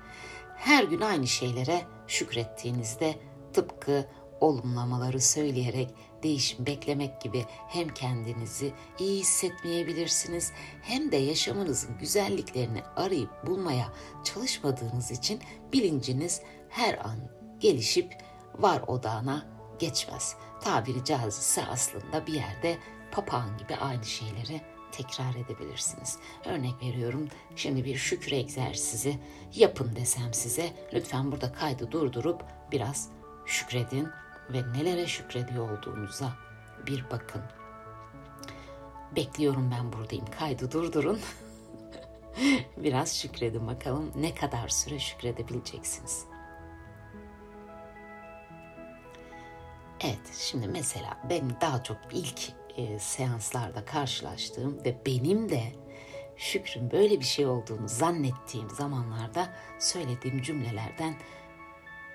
her 0.57 0.85
gün 0.85 1.01
aynı 1.01 1.27
şeylere 1.27 1.83
şükrettiğinizde 2.07 3.15
tıpkı 3.53 4.07
olumlamaları 4.41 5.21
söyleyerek 5.21 5.95
değişim 6.23 6.67
beklemek 6.67 7.21
gibi 7.21 7.45
hem 7.69 7.89
kendinizi 7.89 8.73
iyi 8.99 9.21
hissetmeyebilirsiniz 9.21 10.53
hem 10.83 11.13
de 11.13 11.17
yaşamınızın 11.17 11.99
güzelliklerini 11.99 12.83
arayıp 12.97 13.47
bulmaya 13.47 13.93
çalışmadığınız 14.25 15.11
için 15.11 15.41
bilinciniz 15.73 16.41
her 16.69 16.99
an 16.99 17.19
gelişip 17.61 18.13
var 18.59 18.83
odağına 18.87 19.47
geçmez. 19.79 20.37
Tabiri 20.61 21.05
caizse 21.05 21.67
aslında 21.67 22.27
bir 22.27 22.33
yerde 22.33 22.79
papağan 23.13 23.59
gibi 23.59 23.77
aynı 23.77 24.05
şeyleri 24.05 24.61
tekrar 24.97 25.35
edebilirsiniz. 25.35 26.19
Örnek 26.45 26.83
veriyorum 26.83 27.29
şimdi 27.57 27.85
bir 27.85 27.97
şükür 27.97 28.33
egzersizi 28.33 29.19
yapın 29.55 29.97
desem 29.97 30.35
size 30.35 30.73
lütfen 30.93 31.33
burada 31.33 31.53
kaydı 31.53 31.93
durdurup 31.93 32.45
biraz 32.73 33.09
şükredin 33.47 34.09
ve 34.51 34.73
nelere 34.73 35.07
şükrediyor 35.07 35.79
olduğunuza 35.79 36.33
bir 36.87 37.11
bakın. 37.11 37.43
Bekliyorum 39.17 39.71
ben 39.71 39.93
buradayım. 39.93 40.27
Kaydı 40.39 40.73
durdurun. 40.73 41.21
Biraz 42.77 43.17
şükredin 43.17 43.67
bakalım 43.67 44.13
ne 44.17 44.35
kadar 44.35 44.69
süre 44.69 44.99
şükredebileceksiniz. 44.99 46.25
Evet, 50.01 50.35
şimdi 50.39 50.69
mesela 50.69 51.19
ben 51.31 51.61
daha 51.61 51.83
çok 51.83 51.97
ilk 52.13 52.41
e, 52.77 52.99
seanslarda 52.99 53.85
karşılaştığım 53.85 54.85
ve 54.85 54.97
benim 55.07 55.49
de 55.49 55.63
şükrün 56.37 56.91
böyle 56.91 57.21
bir 57.21 57.25
şey 57.25 57.47
olduğunu 57.47 57.89
zannettiğim 57.89 58.71
zamanlarda 58.71 59.49
söylediğim 59.79 60.43
cümlelerden 60.43 61.15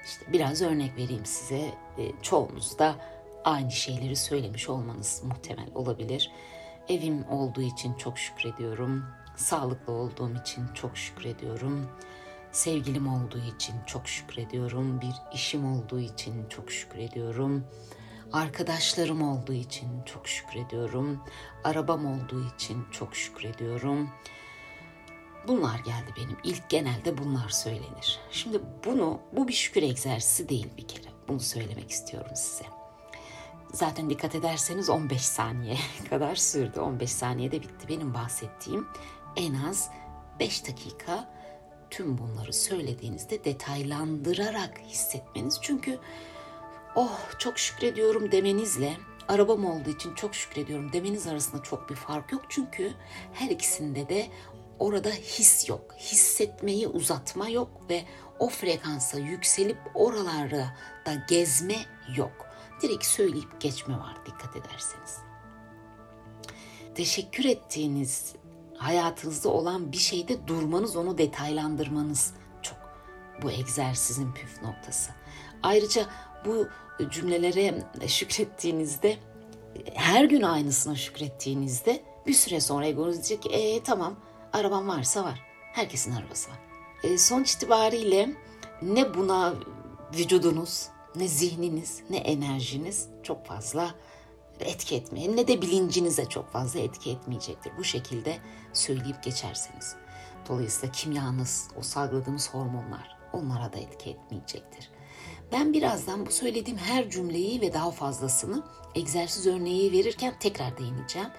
işte 0.05 0.33
biraz 0.33 0.61
örnek 0.61 0.97
vereyim 0.97 1.25
size. 1.25 1.73
E, 1.97 2.11
çoğunuz 2.21 2.79
da 2.79 2.95
aynı 3.43 3.71
şeyleri 3.71 4.15
söylemiş 4.15 4.69
olmanız 4.69 5.21
muhtemel 5.23 5.69
olabilir. 5.75 6.31
Evim 6.89 7.27
olduğu 7.29 7.61
için 7.61 7.93
çok 7.93 8.19
şükrediyorum. 8.19 9.05
Sağlıklı 9.35 9.93
olduğum 9.93 10.33
için 10.41 10.63
çok 10.73 10.97
şükrediyorum. 10.97 11.89
Sevgilim 12.51 13.07
olduğu 13.07 13.55
için 13.55 13.75
çok 13.85 14.07
şükrediyorum. 14.07 15.01
Bir 15.01 15.13
işim 15.33 15.65
olduğu 15.73 15.99
için 15.99 16.49
çok 16.49 16.71
şükrediyorum. 16.71 17.65
Arkadaşlarım 18.33 19.21
olduğu 19.21 19.53
için 19.53 20.03
çok 20.05 20.27
şükrediyorum. 20.27 21.23
Arabam 21.63 22.05
olduğu 22.05 22.47
için 22.55 22.85
çok 22.91 23.15
şükrediyorum. 23.15 24.09
Bunlar 25.47 25.79
geldi 25.79 26.13
benim. 26.17 26.37
İlk 26.43 26.69
genelde 26.69 27.17
bunlar 27.17 27.49
söylenir. 27.49 28.19
Şimdi 28.31 28.61
bunu, 28.85 29.19
bu 29.33 29.47
bir 29.47 29.53
şükür 29.53 29.83
egzersizi 29.83 30.49
değil 30.49 30.67
bir 30.77 30.87
kere. 30.87 31.07
Bunu 31.27 31.39
söylemek 31.39 31.91
istiyorum 31.91 32.31
size. 32.35 32.65
Zaten 33.73 34.09
dikkat 34.09 34.35
ederseniz 34.35 34.89
15 34.89 35.21
saniye 35.21 35.77
kadar 36.09 36.35
sürdü. 36.35 36.79
15 36.79 37.11
saniyede 37.11 37.61
bitti 37.61 37.87
benim 37.89 38.13
bahsettiğim. 38.13 38.87
En 39.35 39.53
az 39.53 39.89
5 40.39 40.67
dakika 40.67 41.29
tüm 41.89 42.17
bunları 42.17 42.53
söylediğinizde 42.53 43.43
detaylandırarak 43.43 44.79
hissetmeniz. 44.87 45.59
Çünkü 45.61 45.99
oh 46.95 47.19
çok 47.39 47.59
şükrediyorum 47.59 48.31
demenizle 48.31 48.97
arabam 49.27 49.65
olduğu 49.65 49.89
için 49.89 50.15
çok 50.15 50.35
şükrediyorum 50.35 50.93
demeniz 50.93 51.27
arasında 51.27 51.63
çok 51.63 51.89
bir 51.89 51.95
fark 51.95 52.31
yok. 52.31 52.41
Çünkü 52.49 52.93
her 53.33 53.49
ikisinde 53.49 54.09
de 54.09 54.27
orada 54.79 55.09
his 55.09 55.69
yok. 55.69 55.95
Hissetmeyi 55.97 56.87
uzatma 56.87 57.49
yok 57.49 57.69
ve 57.89 58.05
o 58.39 58.49
frekansa 58.49 59.19
yükselip 59.19 59.77
oralarda 59.95 60.77
da 61.05 61.13
gezme 61.29 61.75
yok. 62.15 62.45
Direkt 62.81 63.05
söyleyip 63.05 63.61
geçme 63.61 63.93
var 63.97 64.15
dikkat 64.25 64.55
ederseniz. 64.55 65.17
Teşekkür 66.95 67.45
ettiğiniz 67.45 68.35
hayatınızda 68.77 69.49
olan 69.49 69.91
bir 69.91 69.97
şeyde 69.97 70.47
durmanız, 70.47 70.95
onu 70.95 71.17
detaylandırmanız 71.17 72.33
çok 72.61 72.77
bu 73.41 73.51
egzersizin 73.51 74.33
püf 74.33 74.61
noktası. 74.61 75.11
Ayrıca 75.63 76.05
bu 76.45 76.67
cümlelere 77.11 77.83
şükrettiğinizde 78.07 79.17
her 79.93 80.25
gün 80.25 80.41
aynısına 80.41 80.95
şükrettiğinizde 80.95 82.03
bir 82.27 82.33
süre 82.33 82.61
sonra 82.61 82.85
egonuz 82.85 83.15
diyecek 83.15 83.41
ki 83.41 83.49
e, 83.49 83.83
tamam 83.83 84.15
arabam 84.53 84.87
varsa 84.87 85.23
var. 85.23 85.41
Herkesin 85.73 86.11
arabası 86.11 86.51
var. 86.51 86.59
E, 87.03 87.17
sonuç 87.17 87.53
itibariyle 87.53 88.29
ne 88.81 89.13
buna 89.13 89.53
vücudunuz, 90.13 90.87
ne 91.15 91.27
zihniniz, 91.27 92.03
ne 92.09 92.17
enerjiniz 92.17 93.07
çok 93.23 93.45
fazla 93.45 93.95
etki 94.59 94.95
etmeye 94.95 95.35
ne 95.35 95.47
de 95.47 95.61
bilincinize 95.61 96.25
çok 96.25 96.51
fazla 96.51 96.79
etki 96.79 97.11
etmeyecektir. 97.11 97.71
Bu 97.77 97.83
şekilde 97.83 98.37
söyleyip 98.73 99.23
geçerseniz. 99.23 99.95
Dolayısıyla 100.49 100.91
kimyanız, 100.91 101.67
o 101.77 101.81
salgıladığımız 101.81 102.53
hormonlar 102.53 103.17
onlara 103.33 103.73
da 103.73 103.77
etki 103.77 104.09
etmeyecektir. 104.09 104.89
Ben 105.51 105.73
birazdan 105.73 106.25
bu 106.25 106.31
söylediğim 106.31 106.79
her 106.79 107.09
cümleyi 107.09 107.61
ve 107.61 107.73
daha 107.73 107.91
fazlasını 107.91 108.63
egzersiz 108.95 109.47
örneği 109.47 109.91
verirken 109.91 110.33
tekrar 110.39 110.77
değineceğim. 110.77 111.29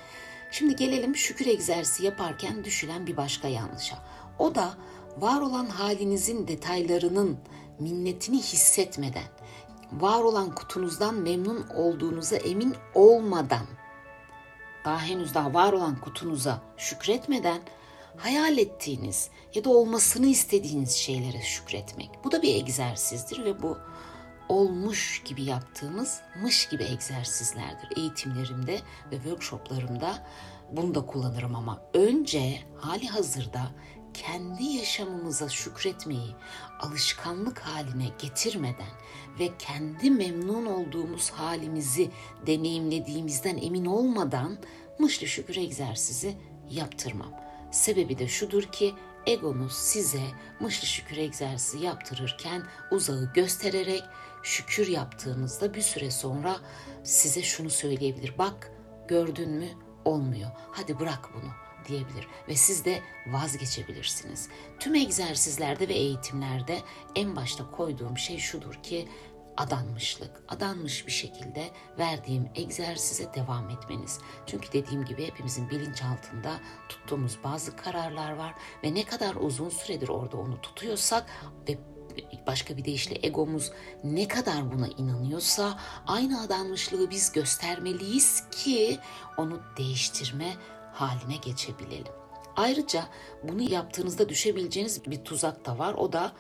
Şimdi 0.51 0.77
gelelim 0.77 1.17
şükür 1.17 1.47
egzersizi 1.47 2.05
yaparken 2.05 2.65
düşülen 2.65 3.07
bir 3.07 3.17
başka 3.17 3.49
yanlışa. 3.49 3.99
O 4.39 4.55
da 4.55 4.75
var 5.19 5.41
olan 5.41 5.67
halinizin 5.67 6.49
detaylarının 6.49 7.39
minnetini 7.79 8.39
hissetmeden, 8.39 9.29
var 9.93 10.21
olan 10.21 10.55
kutunuzdan 10.55 11.15
memnun 11.15 11.67
olduğunuza 11.69 12.37
emin 12.37 12.75
olmadan, 12.95 13.67
daha 14.85 15.01
henüz 15.01 15.35
daha 15.35 15.55
var 15.55 15.73
olan 15.73 16.01
kutunuza 16.01 16.63
şükretmeden 16.77 17.61
hayal 18.17 18.59
ettiğiniz 18.59 19.31
ya 19.55 19.65
da 19.65 19.71
olmasını 19.71 20.27
istediğiniz 20.27 20.93
şeylere 20.93 21.43
şükretmek. 21.43 22.11
Bu 22.25 22.33
da 22.33 22.43
bir 22.43 22.55
egzersizdir 22.55 23.45
ve 23.45 23.63
bu 23.63 23.79
olmuş 24.51 25.23
gibi 25.25 25.43
yaptığımız 25.43 26.21
mış 26.43 26.69
gibi 26.69 26.85
egzersizlerdir. 26.85 27.97
Eğitimlerimde 27.97 28.81
ve 29.13 29.17
workshoplarımda 29.17 30.27
bunu 30.73 30.95
da 30.95 31.07
kullanırım 31.07 31.55
ama 31.55 31.83
önce 31.95 32.61
hali 32.77 33.07
hazırda 33.07 33.71
kendi 34.15 34.65
yaşamımıza 34.65 35.49
şükretmeyi 35.49 36.35
alışkanlık 36.81 37.59
haline 37.59 38.09
getirmeden 38.19 38.95
ve 39.39 39.51
kendi 39.59 40.11
memnun 40.11 40.67
olduğumuz 40.67 41.31
halimizi 41.31 42.11
deneyimlediğimizden 42.47 43.57
emin 43.57 43.85
olmadan 43.85 44.59
mışlı 44.99 45.27
şükür 45.27 45.57
egzersizi 45.57 46.37
yaptırmam. 46.71 47.33
Sebebi 47.71 48.19
de 48.19 48.29
şudur 48.29 48.63
ki 48.63 48.95
egomuz 49.27 49.73
size 49.73 50.23
mışlı 50.61 50.87
şükür 50.87 51.17
egzersizi 51.17 51.85
yaptırırken 51.85 52.63
uzağı 52.91 53.33
göstererek 53.35 54.03
şükür 54.43 54.87
yaptığınızda 54.89 55.75
bir 55.75 55.83
süre 55.83 56.11
sonra 56.11 56.57
size 57.05 57.43
şunu 57.43 57.71
söyleyebilir. 57.71 58.39
Bak 58.39 58.71
gördün 59.09 59.51
mü 59.51 59.69
olmuyor. 60.05 60.51
Hadi 60.73 60.99
bırak 60.99 61.31
bunu 61.35 61.51
diyebilir 61.89 62.29
ve 62.49 62.55
siz 62.55 62.85
de 62.85 63.03
vazgeçebilirsiniz. 63.27 64.49
Tüm 64.79 64.95
egzersizlerde 64.95 65.89
ve 65.89 65.95
eğitimlerde 65.95 66.79
en 67.15 67.37
başta 67.37 67.71
koyduğum 67.71 68.19
şey 68.19 68.39
şudur 68.39 68.75
ki 68.75 69.09
adanmışlık, 69.61 70.43
adanmış 70.49 71.07
bir 71.07 71.13
şekilde 71.13 71.71
verdiğim 71.99 72.51
egzersize 72.55 73.35
devam 73.35 73.71
etmeniz. 73.71 74.19
Çünkü 74.47 74.73
dediğim 74.73 75.05
gibi 75.05 75.27
hepimizin 75.27 75.71
bilinçaltında 75.71 76.61
tuttuğumuz 76.89 77.39
bazı 77.45 77.77
kararlar 77.77 78.33
var 78.33 78.55
ve 78.85 78.95
ne 78.95 79.05
kadar 79.05 79.35
uzun 79.35 79.69
süredir 79.69 80.09
orada 80.09 80.37
onu 80.37 80.61
tutuyorsak 80.61 81.27
ve 81.69 81.79
başka 82.47 82.77
bir 82.77 82.85
deyişle 82.85 83.19
egomuz 83.23 83.73
ne 84.05 84.29
kadar 84.29 84.73
buna 84.73 84.89
inanıyorsa 84.89 85.79
aynı 86.07 86.43
adanmışlığı 86.43 87.11
biz 87.11 87.33
göstermeliyiz 87.33 88.45
ki 88.51 88.99
onu 89.37 89.61
değiştirme 89.77 90.57
haline 90.93 91.37
geçebilelim. 91.37 92.13
Ayrıca 92.57 93.05
bunu 93.43 93.63
yaptığınızda 93.63 94.29
düşebileceğiniz 94.29 95.05
bir 95.07 95.25
tuzak 95.25 95.67
da 95.67 95.79
var. 95.79 95.95
O 95.95 96.13
da 96.13 96.33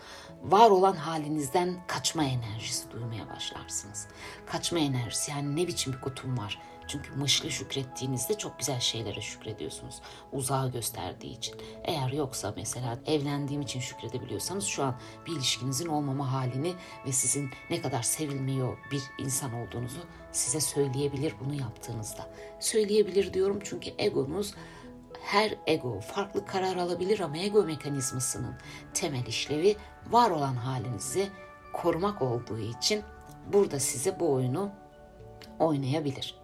var 0.43 0.71
olan 0.71 0.97
halinizden 0.97 1.77
kaçma 1.87 2.25
enerjisi 2.25 2.91
duymaya 2.91 3.29
başlarsınız. 3.29 4.09
Kaçma 4.47 4.79
enerjisi 4.79 5.31
yani 5.31 5.57
ne 5.57 5.67
biçim 5.67 5.93
bir 5.93 6.01
kutum 6.01 6.39
var. 6.39 6.59
Çünkü 6.87 7.13
mışlı 7.13 7.51
şükrettiğinizde 7.51 8.39
çok 8.39 8.59
güzel 8.59 8.81
şeylere 8.81 9.21
şükrediyorsunuz. 9.21 10.01
Uzağı 10.33 10.73
gösterdiği 10.73 11.33
için. 11.33 11.55
Eğer 11.85 12.13
yoksa 12.13 12.53
mesela 12.57 12.99
evlendiğim 13.07 13.63
için 13.63 13.81
şükredebiliyorsanız 13.81 14.65
şu 14.65 14.85
an 14.85 14.97
bir 15.27 15.33
ilişkinizin 15.33 15.87
olmama 15.87 16.33
halini 16.33 16.75
ve 17.07 17.13
sizin 17.13 17.51
ne 17.71 17.83
kadar 17.83 18.03
sevilmiyor 18.03 18.79
bir 18.93 19.03
insan 19.19 19.55
olduğunuzu 19.55 20.01
size 20.33 20.61
söyleyebilir 20.61 21.35
bunu 21.45 21.55
yaptığınızda. 21.55 22.31
Söyleyebilir 22.61 23.35
diyorum 23.35 23.59
çünkü 23.65 23.91
egonuz 23.99 24.55
her 25.23 25.55
ego 25.67 26.01
farklı 26.01 26.47
karar 26.47 26.77
alabilir 26.77 27.21
ama 27.21 27.39
ego 27.39 27.65
mekanizmasının 27.65 28.55
temel 28.95 29.27
işlevi 29.27 29.77
var 30.11 30.31
olan 30.31 30.55
halinizi 30.55 31.29
korumak 31.73 32.23
olduğu 32.23 32.59
için 32.59 33.03
burada 33.53 33.81
size 33.81 34.21
bu 34.21 34.33
oyunu 34.33 34.71
oynayabilir. 35.59 36.41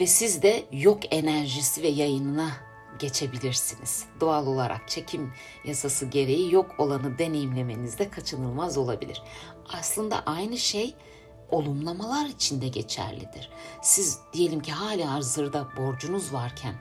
Ve 0.00 0.06
siz 0.06 0.42
de 0.42 0.64
yok 0.72 1.14
enerjisi 1.14 1.82
ve 1.82 1.88
yayınına 1.88 2.50
geçebilirsiniz. 2.98 4.04
Doğal 4.20 4.46
olarak 4.46 4.88
çekim 4.88 5.32
yasası 5.64 6.06
gereği 6.06 6.54
yok 6.54 6.74
olanı 6.78 7.18
deneyimlemenizde 7.18 8.10
kaçınılmaz 8.10 8.78
olabilir. 8.78 9.22
Aslında 9.68 10.22
aynı 10.26 10.58
şey 10.58 10.94
olumlamalar 11.50 12.26
için 12.26 12.60
de 12.60 12.68
geçerlidir. 12.68 13.50
Siz 13.82 14.18
diyelim 14.32 14.60
ki 14.60 14.72
hala 14.72 15.12
hazırda 15.12 15.68
borcunuz 15.76 16.32
varken 16.32 16.74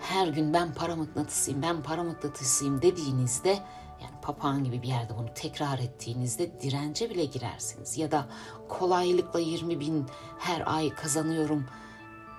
her 0.00 0.28
gün 0.28 0.54
ben 0.54 0.74
para 0.74 0.96
mıknatısıyım, 0.96 1.62
ben 1.62 1.82
para 1.82 2.02
mıknatısıyım 2.02 2.82
dediğinizde 2.82 3.58
yani 4.02 4.20
papağan 4.22 4.64
gibi 4.64 4.82
bir 4.82 4.88
yerde 4.88 5.18
bunu 5.18 5.34
tekrar 5.34 5.78
ettiğinizde 5.78 6.60
dirence 6.60 7.10
bile 7.10 7.24
girersiniz. 7.24 7.98
Ya 7.98 8.10
da 8.10 8.28
kolaylıkla 8.68 9.40
20 9.40 9.80
bin 9.80 10.06
her 10.38 10.74
ay 10.76 10.90
kazanıyorum 10.90 11.66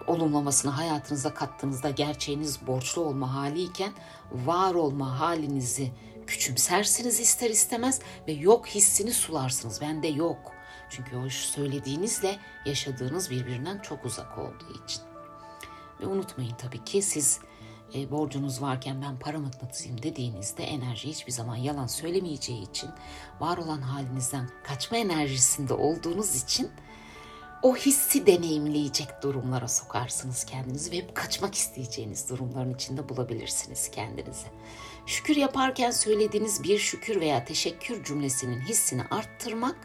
olumlamasını 0.08 0.72
hayatınıza 0.72 1.34
kattığınızda 1.34 1.90
gerçeğiniz 1.90 2.68
borçlu 2.68 3.02
olma 3.02 3.36
haliyken 3.36 3.92
var 4.32 4.74
olma 4.74 5.20
halinizi 5.20 5.92
küçümsersiniz 6.28 7.20
ister 7.20 7.50
istemez 7.50 8.00
ve 8.28 8.32
yok 8.32 8.68
hissini 8.68 9.14
sularsınız. 9.14 9.82
Bende 9.82 10.08
yok. 10.08 10.53
Çünkü 10.96 11.18
o 11.18 11.30
söylediğinizle 11.30 12.40
yaşadığınız 12.66 13.32
birbirinden 13.32 13.80
çok 13.80 14.06
uzak 14.06 14.38
olduğu 14.38 14.84
için. 14.86 15.02
Ve 16.02 16.08
unutmayın 16.08 16.56
tabii 16.56 16.84
ki 16.84 17.02
siz 17.02 17.40
e, 17.96 18.12
borcunuz 18.12 18.62
varken 18.62 19.02
ben 19.02 19.20
para 19.20 19.40
mıknatısıyım 19.40 20.04
dediğinizde 20.04 20.64
enerji 20.64 21.10
hiçbir 21.10 21.32
zaman 21.32 21.56
yalan 21.56 21.88
söylemeyeceği 21.88 22.70
için 22.70 22.90
var 23.40 23.58
olan 23.58 23.82
halinizden 23.82 24.50
kaçma 24.64 24.98
enerjisinde 24.98 25.74
olduğunuz 25.74 26.44
için 26.44 26.72
o 27.64 27.76
hissi 27.76 28.26
deneyimleyecek 28.26 29.08
durumlara 29.24 29.68
sokarsınız 29.68 30.44
kendinizi 30.44 30.92
ve 30.92 30.98
hep 30.98 31.16
kaçmak 31.16 31.56
isteyeceğiniz 31.56 32.30
durumların 32.30 32.74
içinde 32.74 33.10
bulabilirsiniz 33.10 33.92
kendinizi. 33.92 34.48
Şükür 35.06 35.36
yaparken 35.36 35.92
söylediğiniz 35.92 36.64
bir 36.64 36.80
şükür 36.80 37.20
veya 37.22 37.46
teşekkür 37.46 38.04
cümlesinin 38.04 38.62
hissini 38.62 39.04
arttırmak 39.12 39.76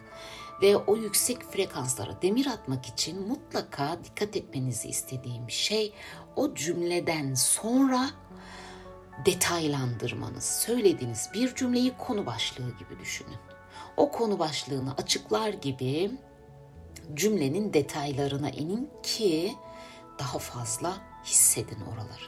ve 0.62 0.76
o 0.76 0.96
yüksek 0.96 1.42
frekanslara 1.42 2.22
demir 2.22 2.46
atmak 2.46 2.86
için 2.86 3.28
mutlaka 3.28 3.98
dikkat 4.04 4.36
etmenizi 4.36 4.88
istediğim 4.88 5.50
şey 5.50 5.92
o 6.36 6.54
cümleden 6.54 7.34
sonra 7.34 8.10
detaylandırmanız. 9.26 10.44
Söylediğiniz 10.44 11.30
bir 11.34 11.54
cümleyi 11.54 11.92
konu 11.98 12.26
başlığı 12.26 12.70
gibi 12.78 13.00
düşünün. 13.00 13.36
O 13.96 14.10
konu 14.10 14.38
başlığını 14.38 14.94
açıklar 14.94 15.48
gibi 15.48 16.10
cümlenin 17.14 17.72
detaylarına 17.72 18.50
inin 18.50 18.90
ki 19.02 19.54
daha 20.18 20.38
fazla 20.38 20.96
hissedin 21.24 21.80
oraları. 21.80 22.24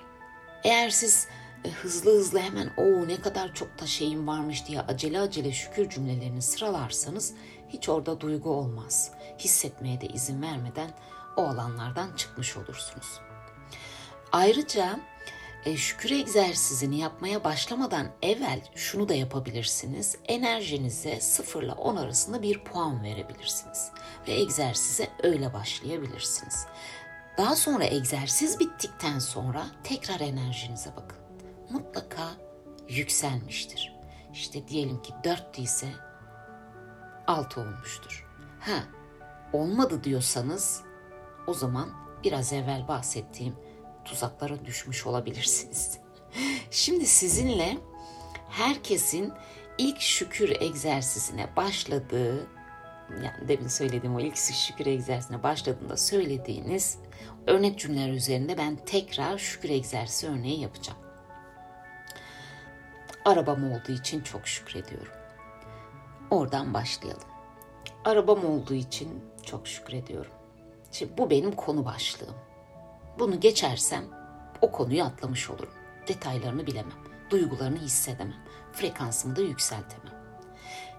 Eğer 0.64 0.90
siz 0.90 1.29
e, 1.64 1.71
hızlı 1.71 2.11
hızlı 2.11 2.38
hemen 2.38 2.71
o 2.77 3.09
ne 3.09 3.21
kadar 3.21 3.55
çok 3.55 3.81
da 3.81 3.87
şeyim 3.87 4.27
varmış 4.27 4.66
diye 4.66 4.81
acele 4.81 5.21
acele 5.21 5.53
şükür 5.53 5.90
cümlelerini 5.90 6.43
sıralarsanız 6.43 7.35
hiç 7.72 7.88
orada 7.88 8.20
duygu 8.20 8.50
olmaz. 8.50 9.11
Hissetmeye 9.38 10.00
de 10.00 10.06
izin 10.06 10.42
vermeden 10.42 10.90
o 11.37 11.42
alanlardan 11.42 12.16
çıkmış 12.16 12.56
olursunuz. 12.56 13.20
Ayrıca 14.33 15.00
e, 15.64 15.76
şükür 15.76 16.11
egzersizini 16.11 16.98
yapmaya 16.98 17.44
başlamadan 17.44 18.09
evvel 18.22 18.61
şunu 18.74 19.09
da 19.09 19.14
yapabilirsiniz. 19.14 20.16
Enerjinize 20.28 21.20
0 21.20 21.62
ile 21.62 21.72
10 21.72 21.96
arasında 21.96 22.42
bir 22.42 22.64
puan 22.64 23.02
verebilirsiniz. 23.02 23.90
Ve 24.28 24.33
egzersize 24.33 25.09
öyle 25.22 25.52
başlayabilirsiniz. 25.52 26.66
Daha 27.38 27.56
sonra 27.56 27.85
egzersiz 27.85 28.61
bittikten 28.61 29.18
sonra 29.18 29.66
tekrar 29.85 30.20
enerjinize 30.20 30.90
bakın. 30.96 31.18
Mutlaka 31.70 32.28
yükselmiştir. 32.88 33.94
İşte 34.33 34.68
diyelim 34.68 35.02
ki 35.02 35.12
4 35.24 35.59
ise 35.59 35.88
6 37.31 37.61
olmuştur. 37.61 38.27
Ha, 38.61 38.85
olmadı 39.53 40.05
diyorsanız 40.05 40.83
o 41.47 41.55
zaman 41.55 41.90
biraz 42.25 42.53
evvel 42.53 42.88
bahsettiğim 42.88 43.57
tuzaklara 44.05 44.64
düşmüş 44.64 45.07
olabilirsiniz. 45.07 45.99
Şimdi 46.71 47.07
sizinle 47.07 47.79
herkesin 48.49 49.33
ilk 49.79 50.01
şükür 50.01 50.57
egzersizine 50.61 51.57
başladığı 51.57 52.47
yani 53.11 53.49
demin 53.49 53.69
söylediğim 53.69 54.16
o 54.16 54.21
ilk 54.21 54.37
şükür 54.37 54.87
egzersizine 54.87 55.43
başladığında 55.43 55.97
söylediğiniz 55.97 56.99
örnek 57.47 57.79
cümleler 57.79 58.12
üzerinde 58.12 58.59
ben 58.59 58.77
tekrar 58.77 59.38
şükür 59.38 59.69
egzersizi 59.69 60.29
örneği 60.33 60.61
yapacağım. 60.61 60.99
Arabam 63.25 63.73
olduğu 63.73 63.93
için 63.93 64.21
çok 64.21 64.49
şükrediyorum. 64.49 65.19
Oradan 66.31 66.75
başlayalım. 66.75 67.29
Arabam 68.05 68.45
olduğu 68.45 68.75
için 68.75 69.25
çok 69.43 69.69
şükrediyorum. 69.69 70.33
Şimdi 70.93 71.19
bu 71.19 71.31
benim 71.31 71.53
konu 71.53 71.85
başlığım. 71.85 72.35
Bunu 73.19 73.40
geçersem 73.40 74.05
o 74.62 74.73
konuyu 74.73 75.05
atlamış 75.05 75.51
olurum. 75.51 75.75
Detaylarını 76.09 76.66
bilemem. 76.66 76.99
Duygularını 77.31 77.79
hissedemem. 77.79 78.37
Frekansımı 78.73 79.37
da 79.37 79.40
yükseltemem. 79.40 80.14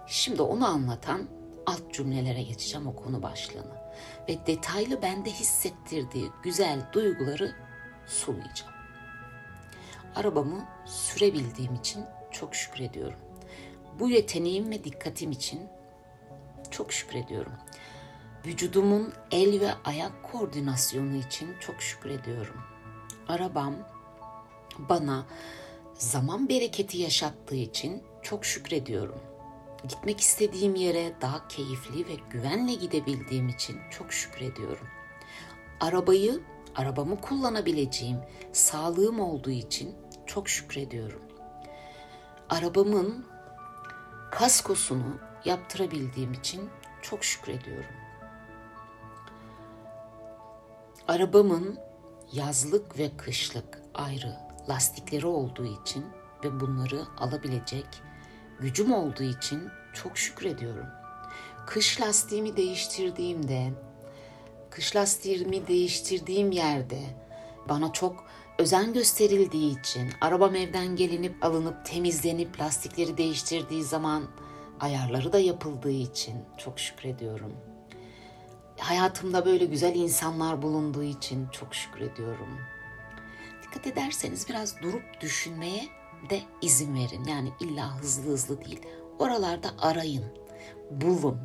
Şimdi 0.07 0.41
onu 0.41 0.67
anlatan 0.67 1.29
alt 1.65 1.93
cümlelere 1.93 2.43
geçeceğim 2.43 2.87
o 2.87 2.95
konu 2.95 3.23
başlığını. 3.23 3.81
Ve 4.29 4.47
detaylı 4.47 5.01
bende 5.01 5.29
hissettirdiği 5.29 6.29
güzel 6.43 6.79
duyguları 6.93 7.55
sulayacağım. 8.07 8.71
Arabamı 10.15 10.65
sürebildiğim 10.85 11.75
için 11.75 12.05
çok 12.31 12.55
şükrediyorum. 12.55 13.19
Bu 14.01 14.09
yeteneğim 14.09 14.71
ve 14.71 14.83
dikkatim 14.83 15.31
için 15.31 15.59
çok 16.71 16.93
şükrediyorum. 16.93 17.51
Vücudumun 18.45 19.13
el 19.31 19.61
ve 19.61 19.73
ayak 19.83 20.23
koordinasyonu 20.23 21.15
için 21.15 21.49
çok 21.59 21.81
şükrediyorum. 21.81 22.55
Arabam 23.27 23.75
bana 24.89 25.25
zaman 25.93 26.49
bereketi 26.49 26.97
yaşattığı 26.97 27.55
için 27.55 28.03
çok 28.21 28.45
şükrediyorum. 28.45 29.19
Gitmek 29.87 30.19
istediğim 30.19 30.75
yere 30.75 31.13
daha 31.21 31.47
keyifli 31.47 32.07
ve 32.07 32.15
güvenle 32.29 32.73
gidebildiğim 32.73 33.49
için 33.49 33.77
çok 33.91 34.13
şükrediyorum. 34.13 34.87
Arabayı, 35.79 36.41
arabamı 36.75 37.21
kullanabileceğim 37.21 38.17
sağlığım 38.53 39.19
olduğu 39.19 39.51
için 39.51 39.95
çok 40.25 40.49
şükrediyorum. 40.49 41.21
Arabamın 42.49 43.30
kaskosunu 44.31 45.19
yaptırabildiğim 45.45 46.33
için 46.33 46.69
çok 47.01 47.23
şükrediyorum. 47.23 47.95
Arabamın 51.07 51.79
yazlık 52.33 52.99
ve 52.99 53.11
kışlık 53.17 53.81
ayrı 53.93 54.37
lastikleri 54.69 55.27
olduğu 55.27 55.81
için 55.81 56.05
ve 56.43 56.59
bunları 56.59 57.01
alabilecek 57.17 57.85
gücüm 58.59 58.93
olduğu 58.93 59.23
için 59.23 59.69
çok 59.93 60.17
şükrediyorum. 60.17 60.87
Kış 61.67 62.01
lastiğimi 62.01 62.57
değiştirdiğimde, 62.57 63.73
kış 64.69 64.95
lastiğimi 64.95 65.67
değiştirdiğim 65.67 66.51
yerde 66.51 66.99
bana 67.69 67.93
çok 67.93 68.25
özen 68.61 68.93
gösterildiği 68.93 69.79
için, 69.79 70.09
arabam 70.21 70.55
evden 70.55 70.95
gelinip 70.95 71.45
alınıp 71.45 71.85
temizlenip 71.85 72.59
lastikleri 72.59 73.17
değiştirdiği 73.17 73.83
zaman 73.83 74.23
ayarları 74.79 75.33
da 75.33 75.39
yapıldığı 75.39 75.91
için 75.91 76.35
çok 76.57 76.79
şükrediyorum. 76.79 77.53
Hayatımda 78.79 79.45
böyle 79.45 79.65
güzel 79.65 79.95
insanlar 79.95 80.61
bulunduğu 80.61 81.03
için 81.03 81.47
çok 81.47 81.75
şükrediyorum. 81.75 82.57
Dikkat 83.63 83.87
ederseniz 83.87 84.49
biraz 84.49 84.81
durup 84.81 85.21
düşünmeye 85.21 85.83
de 86.29 86.41
izin 86.61 86.95
verin. 86.95 87.23
Yani 87.23 87.49
illa 87.59 87.99
hızlı 87.99 88.31
hızlı 88.31 88.65
değil. 88.65 88.81
Oralarda 89.19 89.69
arayın, 89.79 90.25
bulun. 90.91 91.39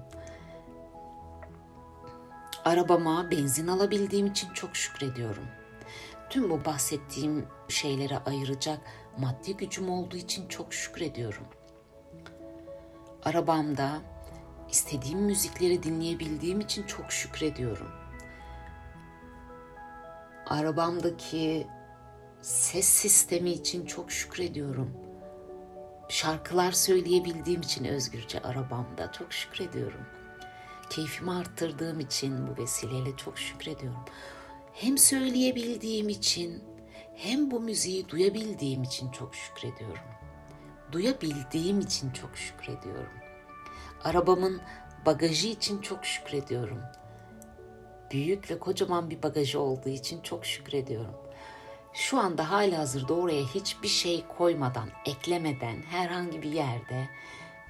Arabama 2.64 3.31
benzin 3.31 3.66
alabildiğim 3.66 4.26
için 4.26 4.52
çok 4.52 4.76
şükrediyorum. 4.76 5.44
Tüm 6.30 6.50
bu 6.50 6.64
bahsettiğim 6.64 7.48
şeylere 7.68 8.18
ayıracak 8.18 8.80
maddi 9.18 9.56
gücüm 9.56 9.90
olduğu 9.90 10.16
için 10.16 10.48
çok 10.48 10.74
şükrediyorum. 10.74 11.46
Arabamda 13.24 14.00
istediğim 14.70 15.18
müzikleri 15.18 15.82
dinleyebildiğim 15.82 16.60
için 16.60 16.82
çok 16.82 17.12
şükrediyorum. 17.12 17.90
Arabamdaki 20.46 21.66
ses 22.42 22.86
sistemi 22.86 23.50
için 23.50 23.86
çok 23.86 24.12
şükrediyorum. 24.12 24.90
Şarkılar 26.08 26.72
söyleyebildiğim 26.72 27.60
için 27.60 27.84
özgürce 27.84 28.40
arabamda 28.42 29.12
çok 29.12 29.32
şükrediyorum. 29.32 30.00
Keyfimi 30.90 31.32
arttırdığım 31.32 32.00
için 32.00 32.46
bu 32.46 32.62
vesileyle 32.62 33.16
çok 33.16 33.38
şükrediyorum. 33.38 34.04
Hem 34.76 34.98
söyleyebildiğim 34.98 36.08
için 36.08 36.64
hem 37.14 37.50
bu 37.50 37.60
müziği 37.60 38.08
duyabildiğim 38.08 38.82
için 38.82 39.10
çok 39.10 39.34
şükrediyorum. 39.34 40.04
Duyabildiğim 40.92 41.80
için 41.80 42.10
çok 42.10 42.36
şükrediyorum. 42.36 43.12
Arabamın 44.04 44.60
bagajı 45.06 45.48
için 45.48 45.80
çok 45.80 46.04
şükrediyorum. 46.04 46.80
Büyük 48.12 48.50
ve 48.50 48.58
kocaman 48.58 49.10
bir 49.10 49.22
bagajı 49.22 49.60
olduğu 49.60 49.88
için 49.88 50.22
çok 50.22 50.46
şükrediyorum. 50.46 51.14
Şu 51.92 52.18
anda 52.18 52.50
hala 52.50 52.78
hazırda 52.78 53.14
oraya 53.14 53.44
hiçbir 53.44 53.88
şey 53.88 54.24
koymadan, 54.38 54.88
eklemeden 55.06 55.82
herhangi 55.82 56.42
bir 56.42 56.52
yerde 56.52 57.08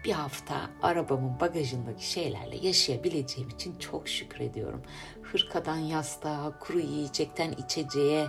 bir 0.06 0.12
hafta 0.12 0.70
arabamın 0.82 1.40
bagajındaki 1.40 2.10
şeylerle 2.10 2.56
yaşayabileceğim 2.56 3.48
için 3.48 3.78
çok 3.78 4.08
şükrediyorum. 4.08 4.82
Hırkadan 5.22 5.76
yastığa, 5.76 6.58
kuru 6.58 6.80
yiyecekten 6.80 7.52
içeceğe 7.52 8.26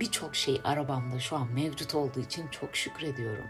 birçok 0.00 0.36
şey 0.36 0.60
arabamda 0.64 1.20
şu 1.20 1.36
an 1.36 1.52
mevcut 1.52 1.94
olduğu 1.94 2.20
için 2.20 2.48
çok 2.48 2.76
şükrediyorum. 2.76 3.44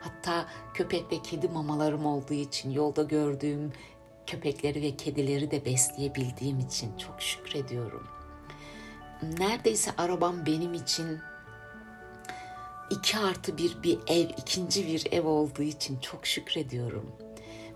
Hatta 0.00 0.48
köpek 0.74 1.12
ve 1.12 1.22
kedi 1.22 1.48
mamalarım 1.48 2.06
olduğu 2.06 2.34
için 2.34 2.70
yolda 2.70 3.02
gördüğüm 3.02 3.72
köpekleri 4.26 4.82
ve 4.82 4.96
kedileri 4.96 5.50
de 5.50 5.64
besleyebildiğim 5.64 6.58
için 6.58 6.96
çok 6.96 7.22
şükrediyorum. 7.22 8.06
Neredeyse 9.38 9.90
arabam 9.98 10.46
benim 10.46 10.74
için 10.74 11.18
iki 12.90 13.18
artı 13.18 13.58
bir 13.58 13.82
bir 13.82 13.98
ev, 14.06 14.28
ikinci 14.38 14.86
bir 14.86 15.12
ev 15.12 15.26
olduğu 15.26 15.62
için 15.62 15.98
çok 16.00 16.26
şükrediyorum. 16.26 17.12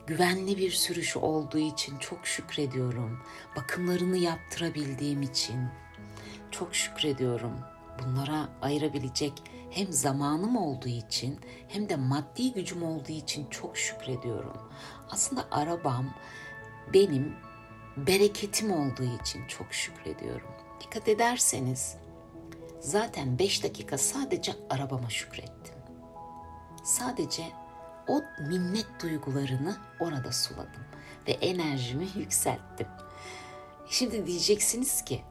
Güvenli 0.07 0.59
bir 0.59 0.71
sürüş 0.71 1.17
olduğu 1.17 1.59
için 1.59 1.99
çok 1.99 2.27
şükrediyorum. 2.27 3.21
Bakımlarını 3.57 4.17
yaptırabildiğim 4.17 5.23
için 5.23 5.69
çok 6.51 6.75
şükrediyorum. 6.75 7.53
Bunlara 8.03 8.49
ayırabilecek 8.63 9.33
hem 9.71 9.93
zamanım 9.93 10.57
olduğu 10.57 10.89
için 10.89 11.41
hem 11.69 11.89
de 11.89 11.97
maddi 11.97 12.53
gücüm 12.53 12.83
olduğu 12.83 13.13
için 13.13 13.47
çok 13.51 13.77
şükrediyorum. 13.77 14.57
Aslında 15.11 15.45
arabam 15.51 16.15
benim 16.95 17.37
bereketim 17.97 18.73
olduğu 18.73 19.21
için 19.23 19.47
çok 19.47 19.75
şükrediyorum. 19.75 20.51
Dikkat 20.81 21.09
ederseniz 21.09 21.97
zaten 22.83 23.39
5 23.39 23.65
dakika 23.65 23.99
sadece 23.99 24.53
arabama 24.71 25.11
şükrettim. 25.11 25.75
Sadece 26.85 27.43
o 28.09 28.23
minnet 28.49 28.87
duygularını 29.03 29.77
orada 30.01 30.33
suladım 30.33 30.85
ve 31.29 31.33
enerjimi 31.33 32.09
yükselttim. 32.17 32.87
Şimdi 33.89 34.27
diyeceksiniz 34.27 35.05
ki 35.05 35.23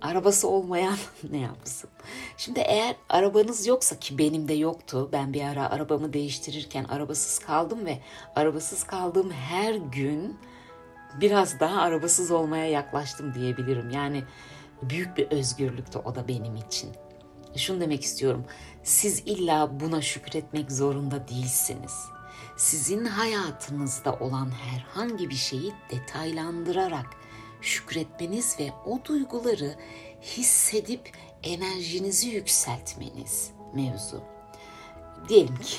arabası 0.00 0.48
olmayan 0.48 0.96
ne 1.30 1.38
yapsın? 1.38 1.90
Şimdi 2.36 2.60
eğer 2.60 2.96
arabanız 3.08 3.66
yoksa 3.66 3.98
ki 3.98 4.18
benim 4.18 4.48
de 4.48 4.54
yoktu. 4.54 5.08
Ben 5.12 5.32
bir 5.32 5.42
ara 5.42 5.70
arabamı 5.70 6.12
değiştirirken 6.12 6.84
arabasız 6.84 7.38
kaldım 7.38 7.86
ve 7.86 7.98
arabasız 8.36 8.84
kaldığım 8.84 9.30
her 9.30 9.74
gün 9.74 10.38
biraz 11.20 11.60
daha 11.60 11.80
arabasız 11.80 12.30
olmaya 12.30 12.66
yaklaştım 12.66 13.34
diyebilirim. 13.34 13.90
Yani 13.90 14.24
büyük 14.82 15.16
bir 15.16 15.26
özgürlüktü 15.30 15.98
o 15.98 16.14
da 16.14 16.28
benim 16.28 16.56
için. 16.56 16.90
Şunu 17.56 17.80
demek 17.80 18.02
istiyorum. 18.02 18.44
Siz 18.82 19.22
illa 19.26 19.80
buna 19.80 20.02
şükretmek 20.02 20.72
zorunda 20.72 21.28
değilsiniz. 21.28 21.94
Sizin 22.56 23.04
hayatınızda 23.04 24.14
olan 24.14 24.50
herhangi 24.50 25.30
bir 25.30 25.34
şeyi 25.34 25.72
detaylandırarak 25.90 27.06
şükretmeniz 27.60 28.56
ve 28.60 28.70
o 28.86 29.04
duyguları 29.04 29.74
hissedip 30.22 31.12
enerjinizi 31.42 32.28
yükseltmeniz 32.28 33.50
mevzu. 33.74 34.22
Diyelim 35.28 35.56
ki 35.56 35.78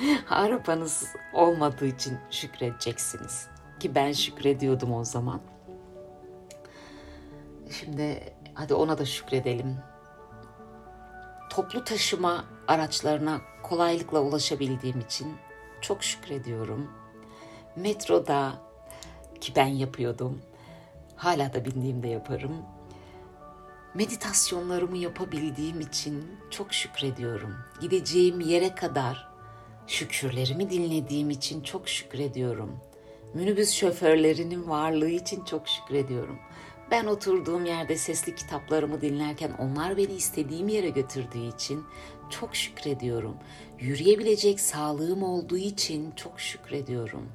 arabanız 0.28 1.04
olmadığı 1.32 1.86
için 1.86 2.18
şükredeceksiniz 2.30 3.46
ki 3.80 3.94
ben 3.94 4.12
şükrediyordum 4.12 4.92
o 4.92 5.04
zaman. 5.04 5.40
Şimdi 7.70 8.34
hadi 8.54 8.74
ona 8.74 8.98
da 8.98 9.04
şükredelim. 9.04 9.76
Toplu 11.50 11.84
taşıma 11.84 12.44
araçlarına 12.68 13.40
kolaylıkla 13.62 14.20
ulaşabildiğim 14.20 15.00
için 15.00 15.36
çok 15.80 16.04
şükrediyorum. 16.04 16.90
Metroda 17.76 18.52
ki 19.40 19.52
ben 19.56 19.66
yapıyordum. 19.66 20.42
Hala 21.16 21.52
da 21.52 21.64
bindiğimde 21.64 22.08
yaparım. 22.08 22.56
Meditasyonlarımı 23.94 24.96
yapabildiğim 24.96 25.80
için 25.80 26.24
çok 26.50 26.74
şükrediyorum. 26.74 27.54
Gideceğim 27.80 28.40
yere 28.40 28.74
kadar 28.74 29.28
şükürlerimi 29.86 30.70
dinlediğim 30.70 31.30
için 31.30 31.62
çok 31.62 31.88
şükrediyorum. 31.88 32.80
Minibüs 33.34 33.70
şoförlerinin 33.70 34.68
varlığı 34.68 35.08
için 35.08 35.44
çok 35.44 35.68
şükrediyorum. 35.68 36.38
Ben 36.90 37.06
oturduğum 37.06 37.64
yerde 37.64 37.96
sesli 37.96 38.34
kitaplarımı 38.34 39.00
dinlerken 39.00 39.52
onlar 39.58 39.96
beni 39.96 40.12
istediğim 40.12 40.68
yere 40.68 40.88
götürdüğü 40.88 41.48
için 41.48 41.84
çok 42.30 42.56
şükrediyorum. 42.56 43.36
Yürüyebilecek 43.78 44.60
sağlığım 44.60 45.22
olduğu 45.22 45.56
için 45.56 46.10
çok 46.10 46.40
şükrediyorum. 46.40 47.28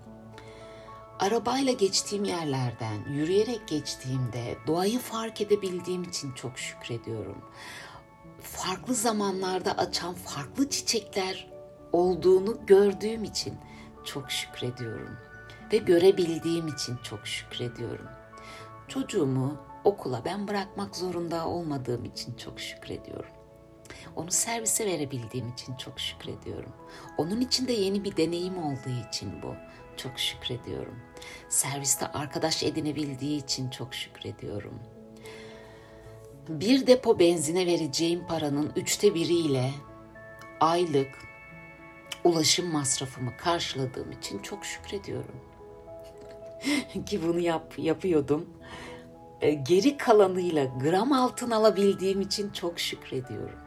Arabayla 1.20 1.74
geçtiğim 1.74 2.24
yerlerden 2.24 3.14
yürüyerek 3.14 3.68
geçtiğimde 3.68 4.58
doğayı 4.68 5.00
fark 5.00 5.42
edebildiğim 5.42 6.04
için 6.04 6.32
çok 6.32 6.60
şükrediyorum. 6.60 7.42
Farklı 8.42 8.96
zamanlarda 8.96 9.78
açan 9.78 10.14
farklı 10.14 10.70
çiçekler 10.70 11.52
olduğunu 11.92 12.66
gördüğüm 12.66 13.24
için 13.24 13.54
çok 14.06 14.32
şükrediyorum 14.32 15.18
ve 15.74 15.78
görebildiğim 15.78 16.68
için 16.68 16.98
çok 17.04 17.28
şükrediyorum. 17.28 18.21
Çocuğumu 18.94 19.58
okula 19.84 20.26
ben 20.26 20.48
bırakmak 20.48 20.96
zorunda 20.96 21.48
olmadığım 21.48 22.06
için 22.06 22.36
çok 22.36 22.60
şükrediyorum. 22.60 23.32
Onu 24.16 24.32
servise 24.32 24.86
verebildiğim 24.86 25.50
için 25.50 25.76
çok 25.76 26.00
şükrediyorum. 26.00 26.72
Onun 27.18 27.42
için 27.42 27.68
de 27.68 27.74
yeni 27.74 28.04
bir 28.04 28.18
deneyim 28.18 28.58
olduğu 28.58 29.08
için 29.10 29.42
bu. 29.42 29.56
Çok 29.98 30.20
şükrediyorum. 30.20 31.00
Serviste 31.50 32.08
arkadaş 32.08 32.64
edinebildiği 32.64 33.44
için 33.44 33.70
çok 33.70 33.94
şükrediyorum. 33.94 34.80
Bir 36.50 36.88
depo 36.88 37.20
benzine 37.20 37.66
vereceğim 37.66 38.28
paranın 38.28 38.72
üçte 38.76 39.16
biriyle 39.16 39.72
aylık 40.60 41.18
ulaşım 42.24 42.72
masrafımı 42.72 43.38
karşıladığım 43.38 44.12
için 44.12 44.40
çok 44.40 44.66
şükrediyorum. 44.66 45.51
Ki 47.06 47.24
bunu 47.28 47.40
yap, 47.40 47.74
yapıyordum. 47.78 48.50
E, 49.42 49.52
geri 49.52 49.98
kalanıyla 49.98 50.66
gram 50.66 51.12
altın 51.12 51.52
alabildiğim 51.52 52.22
için 52.22 52.50
çok 52.50 52.80
şükrediyorum. 52.80 53.60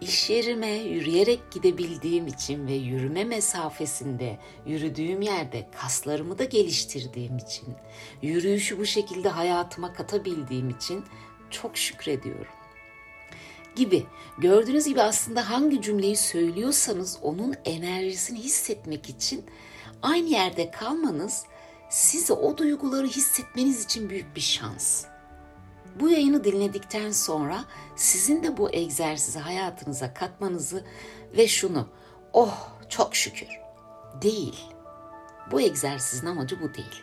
İş 0.00 0.30
yerime 0.30 0.70
yürüyerek 0.70 1.52
gidebildiğim 1.52 2.26
için 2.26 2.66
ve 2.66 2.72
yürüme 2.72 3.24
mesafesinde 3.24 4.38
yürüdüğüm 4.66 5.22
yerde 5.22 5.68
kaslarımı 5.80 6.38
da 6.38 6.44
geliştirdiğim 6.44 7.36
için, 7.36 7.68
yürüyüşü 8.22 8.78
bu 8.78 8.86
şekilde 8.86 9.28
hayatıma 9.28 9.92
katabildiğim 9.92 10.70
için 10.70 11.04
çok 11.50 11.76
şükrediyorum. 11.76 12.52
Gibi 13.76 14.06
gördüğünüz 14.38 14.86
gibi 14.86 15.02
aslında 15.02 15.50
hangi 15.50 15.82
cümleyi 15.82 16.16
söylüyorsanız 16.16 17.18
onun 17.22 17.54
enerjisini 17.64 18.38
hissetmek 18.38 19.08
için 19.08 19.44
aynı 20.02 20.28
yerde 20.28 20.70
kalmanız 20.70 21.44
size 21.92 22.32
o 22.32 22.58
duyguları 22.58 23.06
hissetmeniz 23.06 23.84
için 23.84 24.10
büyük 24.10 24.36
bir 24.36 24.40
şans. 24.40 25.04
Bu 26.00 26.08
yayını 26.08 26.44
dinledikten 26.44 27.10
sonra 27.10 27.64
sizin 27.96 28.42
de 28.42 28.56
bu 28.56 28.70
egzersizi 28.70 29.38
hayatınıza 29.38 30.14
katmanızı 30.14 30.84
ve 31.36 31.48
şunu, 31.48 31.88
oh 32.32 32.68
çok 32.88 33.16
şükür 33.16 33.48
değil. 34.22 34.64
Bu 35.50 35.60
egzersizin 35.60 36.26
amacı 36.26 36.60
bu 36.60 36.74
değil. 36.74 37.02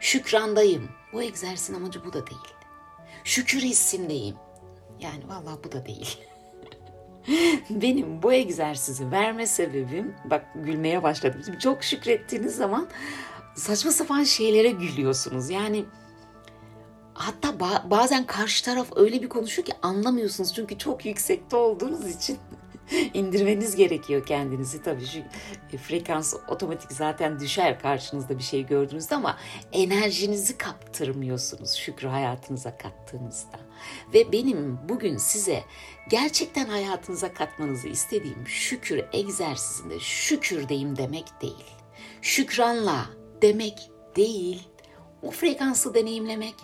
Şükrandayım. 0.00 0.88
Bu 1.12 1.22
egzersizin 1.22 1.74
amacı 1.74 2.04
bu 2.04 2.12
da 2.12 2.26
değil. 2.26 2.54
Şükür 3.24 3.60
hissindeyim. 3.60 4.36
Yani 5.00 5.28
vallahi 5.28 5.64
bu 5.64 5.72
da 5.72 5.86
değil. 5.86 6.18
Benim 7.70 8.22
bu 8.22 8.32
egzersizi 8.32 9.10
verme 9.10 9.46
sebebim, 9.46 10.14
bak 10.24 10.46
gülmeye 10.54 11.02
başladım. 11.02 11.58
Çok 11.58 11.84
şükrettiğiniz 11.84 12.56
zaman 12.56 12.88
saçma 13.58 13.90
sapan 13.90 14.24
şeylere 14.24 14.70
gülüyorsunuz. 14.70 15.50
Yani 15.50 15.84
hatta 17.14 17.48
ba- 17.48 17.90
bazen 17.90 18.26
karşı 18.26 18.64
taraf 18.64 18.86
öyle 18.96 19.22
bir 19.22 19.28
konuşuyor 19.28 19.66
ki 19.66 19.72
anlamıyorsunuz. 19.82 20.54
Çünkü 20.54 20.78
çok 20.78 21.06
yüksekte 21.06 21.56
olduğunuz 21.56 22.06
için 22.06 22.38
indirmeniz 23.14 23.76
gerekiyor 23.76 24.26
kendinizi. 24.26 24.82
Tabii 24.82 25.06
şu 25.06 25.22
frekans 25.78 26.34
otomatik 26.48 26.92
zaten 26.92 27.40
düşer 27.40 27.80
karşınızda 27.80 28.38
bir 28.38 28.42
şey 28.42 28.66
gördüğünüzde 28.66 29.14
ama 29.14 29.38
enerjinizi 29.72 30.58
kaptırmıyorsunuz 30.58 31.74
şükrü 31.74 32.08
hayatınıza 32.08 32.76
kattığınızda. 32.76 33.58
Ve 34.14 34.32
benim 34.32 34.78
bugün 34.88 35.16
size 35.16 35.64
gerçekten 36.10 36.66
hayatınıza 36.68 37.34
katmanızı 37.34 37.88
istediğim 37.88 38.46
şükür 38.46 39.04
egzersizinde 39.12 40.00
şükürdeyim 40.00 40.96
demek 40.96 41.42
değil. 41.42 41.64
Şükranla 42.22 43.17
demek 43.42 43.90
değil. 44.16 44.68
O 45.22 45.30
frekansı 45.30 45.94
deneyimlemek, 45.94 46.54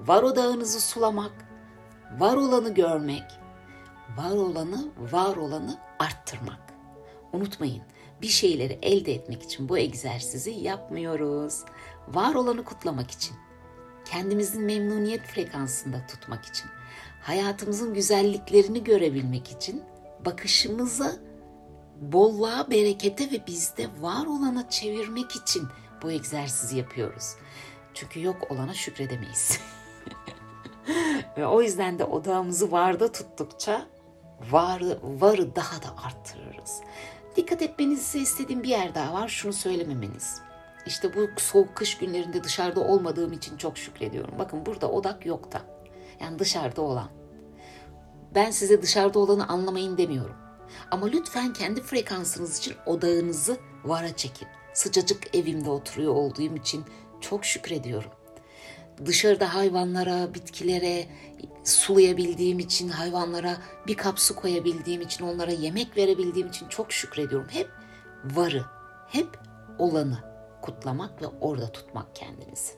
var 0.00 0.22
odağınızı 0.22 0.80
sulamak, 0.80 1.32
var 2.18 2.36
olanı 2.36 2.74
görmek, 2.74 3.24
var 4.16 4.36
olanı, 4.36 4.88
var 5.12 5.36
olanı 5.36 5.78
arttırmak. 5.98 6.74
Unutmayın, 7.32 7.82
bir 8.22 8.26
şeyleri 8.26 8.78
elde 8.82 9.14
etmek 9.14 9.42
için 9.42 9.68
bu 9.68 9.78
egzersizi 9.78 10.50
yapmıyoruz. 10.50 11.64
Var 12.08 12.34
olanı 12.34 12.64
kutlamak 12.64 13.10
için, 13.10 13.36
kendimizin 14.04 14.62
memnuniyet 14.62 15.22
frekansında 15.22 16.06
tutmak 16.06 16.44
için, 16.44 16.66
hayatımızın 17.22 17.94
güzelliklerini 17.94 18.84
görebilmek 18.84 19.50
için, 19.50 19.82
bakışımızı 20.24 21.20
bolluğa, 22.00 22.70
berekete 22.70 23.30
ve 23.30 23.46
bizde 23.46 23.86
var 24.00 24.26
olana 24.26 24.70
çevirmek 24.70 25.36
için 25.36 25.62
bu 26.02 26.10
egzersizi 26.10 26.78
yapıyoruz. 26.78 27.34
Çünkü 27.94 28.22
yok 28.22 28.50
olana 28.50 28.74
şükredemeyiz. 28.74 29.60
Ve 31.36 31.46
o 31.46 31.62
yüzden 31.62 31.98
de 31.98 32.04
odağımızı 32.04 32.72
varda 32.72 33.12
tuttukça 33.12 33.86
varı, 34.50 34.98
varı 35.02 35.56
daha 35.56 35.82
da 35.82 36.02
arttırırız. 36.04 36.80
Dikkat 37.36 37.62
etmenizi 37.62 38.18
istediğim 38.18 38.62
bir 38.62 38.68
yer 38.68 38.94
daha 38.94 39.14
var. 39.14 39.28
Şunu 39.28 39.52
söylememeniz. 39.52 40.40
İşte 40.86 41.14
bu 41.14 41.40
soğuk 41.40 41.76
kış 41.76 41.98
günlerinde 41.98 42.44
dışarıda 42.44 42.80
olmadığım 42.80 43.32
için 43.32 43.56
çok 43.56 43.78
şükrediyorum. 43.78 44.34
Bakın 44.38 44.66
burada 44.66 44.90
odak 44.90 45.26
yok 45.26 45.52
da. 45.52 45.60
Yani 46.20 46.38
dışarıda 46.38 46.82
olan. 46.82 47.08
Ben 48.34 48.50
size 48.50 48.82
dışarıda 48.82 49.18
olanı 49.18 49.48
anlamayın 49.48 49.98
demiyorum. 49.98 50.36
Ama 50.90 51.06
lütfen 51.06 51.52
kendi 51.52 51.82
frekansınız 51.82 52.58
için 52.58 52.74
odağınızı 52.86 53.56
vara 53.84 54.16
çekin. 54.16 54.48
Sıcacık 54.78 55.36
evimde 55.36 55.70
oturuyor 55.70 56.14
olduğum 56.14 56.56
için 56.56 56.84
çok 57.20 57.44
şükrediyorum. 57.44 58.10
Dışarıda 59.06 59.54
hayvanlara, 59.54 60.34
bitkilere 60.34 61.06
sulayabildiğim 61.64 62.58
için, 62.58 62.88
hayvanlara 62.88 63.56
bir 63.86 63.96
kap 63.96 64.18
su 64.18 64.36
koyabildiğim 64.36 65.00
için, 65.00 65.24
onlara 65.24 65.50
yemek 65.50 65.96
verebildiğim 65.96 66.48
için 66.48 66.68
çok 66.68 66.92
şükrediyorum. 66.92 67.48
Hep 67.50 67.68
varı, 68.24 68.64
hep 69.08 69.38
olanı 69.78 70.18
kutlamak 70.62 71.22
ve 71.22 71.26
orada 71.26 71.72
tutmak 71.72 72.14
kendinizi. 72.14 72.72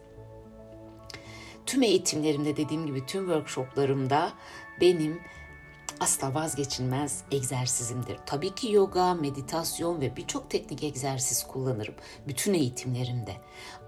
Tüm 1.66 1.82
eğitimlerimde 1.82 2.56
dediğim 2.56 2.86
gibi 2.86 3.06
tüm 3.06 3.24
workshoplarımda 3.24 4.32
benim 4.80 5.20
asla 6.00 6.34
vazgeçilmez 6.34 7.24
egzersizimdir. 7.30 8.18
Tabii 8.26 8.54
ki 8.54 8.72
yoga, 8.72 9.14
meditasyon 9.14 10.00
ve 10.00 10.16
birçok 10.16 10.50
teknik 10.50 10.82
egzersiz 10.82 11.46
kullanırım 11.46 11.94
bütün 12.28 12.54
eğitimlerimde. 12.54 13.36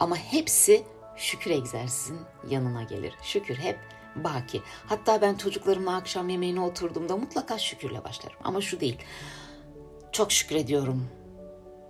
Ama 0.01 0.17
hepsi 0.17 0.83
şükür 1.17 1.51
egzersizin 1.51 2.21
yanına 2.51 2.83
gelir. 2.83 3.15
Şükür 3.23 3.57
hep 3.57 3.79
baki. 4.17 4.63
Hatta 4.87 5.23
ben 5.23 5.35
çocuklarımla 5.35 5.97
akşam 5.97 6.29
yemeğine 6.29 6.61
oturduğumda 6.61 7.17
mutlaka 7.17 7.59
şükürle 7.59 8.05
başlarım. 8.05 8.39
Ama 8.45 8.61
şu 8.61 8.81
değil. 8.81 8.99
Çok 10.13 10.33
şükrediyorum. 10.33 11.09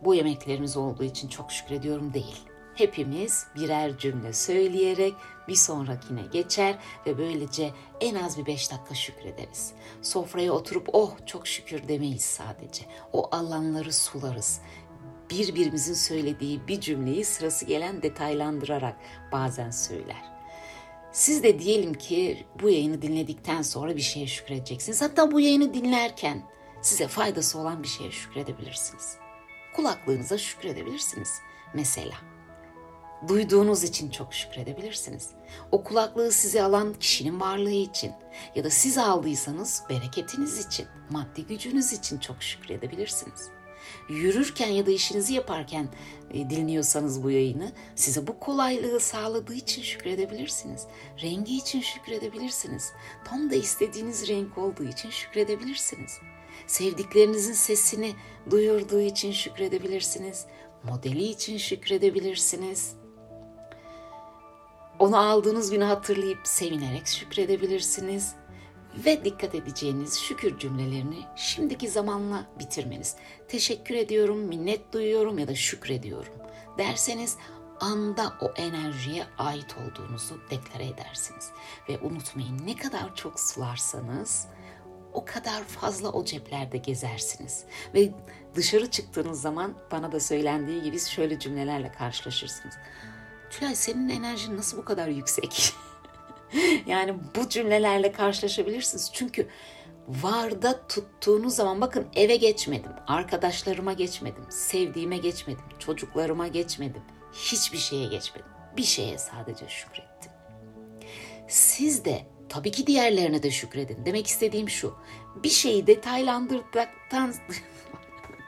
Bu 0.04 0.14
yemeklerimiz 0.14 0.76
olduğu 0.76 1.04
için 1.04 1.28
çok 1.28 1.52
şükrediyorum 1.52 2.14
değil. 2.14 2.51
Hepimiz 2.74 3.46
birer 3.56 3.98
cümle 3.98 4.32
söyleyerek 4.32 5.14
bir 5.48 5.54
sonrakine 5.54 6.22
geçer 6.32 6.78
ve 7.06 7.18
böylece 7.18 7.70
en 8.00 8.14
az 8.14 8.38
bir 8.38 8.46
beş 8.46 8.70
dakika 8.70 8.94
şükrederiz. 8.94 9.72
Sofraya 10.02 10.52
oturup 10.52 10.88
oh 10.92 11.12
çok 11.26 11.46
şükür 11.46 11.88
demeyiz 11.88 12.22
sadece. 12.24 12.84
O 13.12 13.28
alanları 13.36 13.92
sularız 13.92 14.60
birbirimizin 15.30 15.94
söylediği 15.94 16.68
bir 16.68 16.80
cümleyi 16.80 17.24
sırası 17.24 17.64
gelen 17.64 18.02
detaylandırarak 18.02 18.96
bazen 19.32 19.70
söyler. 19.70 20.32
Siz 21.12 21.42
de 21.42 21.58
diyelim 21.58 21.94
ki 21.94 22.46
bu 22.62 22.70
yayını 22.70 23.02
dinledikten 23.02 23.62
sonra 23.62 23.96
bir 23.96 24.02
şeye 24.02 24.26
şükredeceksiniz. 24.26 25.02
Hatta 25.02 25.32
bu 25.32 25.40
yayını 25.40 25.74
dinlerken 25.74 26.42
size 26.82 27.08
faydası 27.08 27.58
olan 27.58 27.82
bir 27.82 27.88
şeye 27.88 28.10
şükredebilirsiniz. 28.10 29.16
Kulaklığınıza 29.76 30.38
şükredebilirsiniz 30.38 31.40
mesela. 31.74 32.31
Duyduğunuz 33.28 33.84
için 33.84 34.10
çok 34.10 34.34
şükredebilirsiniz. 34.34 35.30
O 35.72 35.84
kulaklığı 35.84 36.32
size 36.32 36.62
alan 36.62 36.94
kişinin 36.94 37.40
varlığı 37.40 37.70
için 37.70 38.12
ya 38.54 38.64
da 38.64 38.70
siz 38.70 38.98
aldıysanız 38.98 39.82
bereketiniz 39.90 40.66
için, 40.66 40.86
maddi 41.10 41.46
gücünüz 41.46 41.92
için 41.92 42.18
çok 42.18 42.42
şükredebilirsiniz 42.42 43.50
yürürken 44.08 44.68
ya 44.68 44.86
da 44.86 44.90
işinizi 44.90 45.34
yaparken 45.34 45.88
e, 46.30 46.50
dinliyorsanız 46.50 47.22
bu 47.22 47.30
yayını 47.30 47.72
size 47.94 48.26
bu 48.26 48.38
kolaylığı 48.38 49.00
sağladığı 49.00 49.54
için 49.54 49.82
şükredebilirsiniz. 49.82 50.86
Rengi 51.22 51.56
için 51.56 51.80
şükredebilirsiniz. 51.80 52.92
Tam 53.24 53.50
da 53.50 53.54
istediğiniz 53.54 54.28
renk 54.28 54.58
olduğu 54.58 54.84
için 54.84 55.10
şükredebilirsiniz. 55.10 56.18
Sevdiklerinizin 56.66 57.52
sesini 57.52 58.12
duyurduğu 58.50 59.00
için 59.00 59.32
şükredebilirsiniz. 59.32 60.46
Modeli 60.84 61.24
için 61.24 61.58
şükredebilirsiniz. 61.58 63.01
Onu 65.02 65.16
aldığınız 65.16 65.70
günü 65.70 65.84
hatırlayıp 65.84 66.38
sevinerek 66.44 67.06
şükredebilirsiniz 67.06 68.34
ve 69.04 69.24
dikkat 69.24 69.54
edeceğiniz 69.54 70.20
şükür 70.20 70.58
cümlelerini 70.58 71.18
şimdiki 71.36 71.88
zamanla 71.88 72.46
bitirmeniz. 72.58 73.16
Teşekkür 73.48 73.94
ediyorum, 73.94 74.38
minnet 74.38 74.92
duyuyorum 74.92 75.38
ya 75.38 75.48
da 75.48 75.54
şükrediyorum 75.54 76.32
derseniz 76.78 77.36
anda 77.80 78.32
o 78.40 78.52
enerjiye 78.56 79.24
ait 79.38 79.76
olduğunuzu 79.76 80.40
deklare 80.50 80.86
edersiniz. 80.86 81.50
Ve 81.88 81.98
unutmayın 81.98 82.66
ne 82.66 82.76
kadar 82.76 83.14
çok 83.14 83.40
sularsanız 83.40 84.46
o 85.12 85.24
kadar 85.24 85.64
fazla 85.64 86.08
o 86.12 86.24
ceplerde 86.24 86.78
gezersiniz. 86.78 87.64
Ve 87.94 88.10
dışarı 88.54 88.90
çıktığınız 88.90 89.40
zaman 89.40 89.74
bana 89.92 90.12
da 90.12 90.20
söylendiği 90.20 90.82
gibi 90.82 91.00
şöyle 91.00 91.38
cümlelerle 91.38 91.92
karşılaşırsınız. 91.92 92.74
Tülay 93.52 93.74
senin 93.74 94.08
enerjin 94.08 94.56
nasıl 94.56 94.78
bu 94.78 94.84
kadar 94.84 95.08
yüksek? 95.08 95.74
yani 96.86 97.14
bu 97.36 97.48
cümlelerle 97.48 98.12
karşılaşabilirsiniz. 98.12 99.10
Çünkü 99.12 99.48
varda 100.08 100.86
tuttuğunuz 100.86 101.54
zaman 101.54 101.80
bakın 101.80 102.06
eve 102.14 102.36
geçmedim, 102.36 102.92
arkadaşlarıma 103.06 103.92
geçmedim, 103.92 104.44
sevdiğime 104.50 105.16
geçmedim, 105.16 105.64
çocuklarıma 105.78 106.48
geçmedim, 106.48 107.02
hiçbir 107.32 107.78
şeye 107.78 108.06
geçmedim. 108.06 108.50
Bir 108.76 108.82
şeye 108.82 109.18
sadece 109.18 109.68
şükrettim. 109.68 110.32
Siz 111.48 112.04
de 112.04 112.26
tabii 112.48 112.70
ki 112.70 112.86
diğerlerine 112.86 113.42
de 113.42 113.50
şükredin. 113.50 114.06
Demek 114.06 114.26
istediğim 114.26 114.68
şu. 114.68 114.94
Bir 115.42 115.48
şeyi 115.48 115.86
detaylandırdıktan 115.86 117.34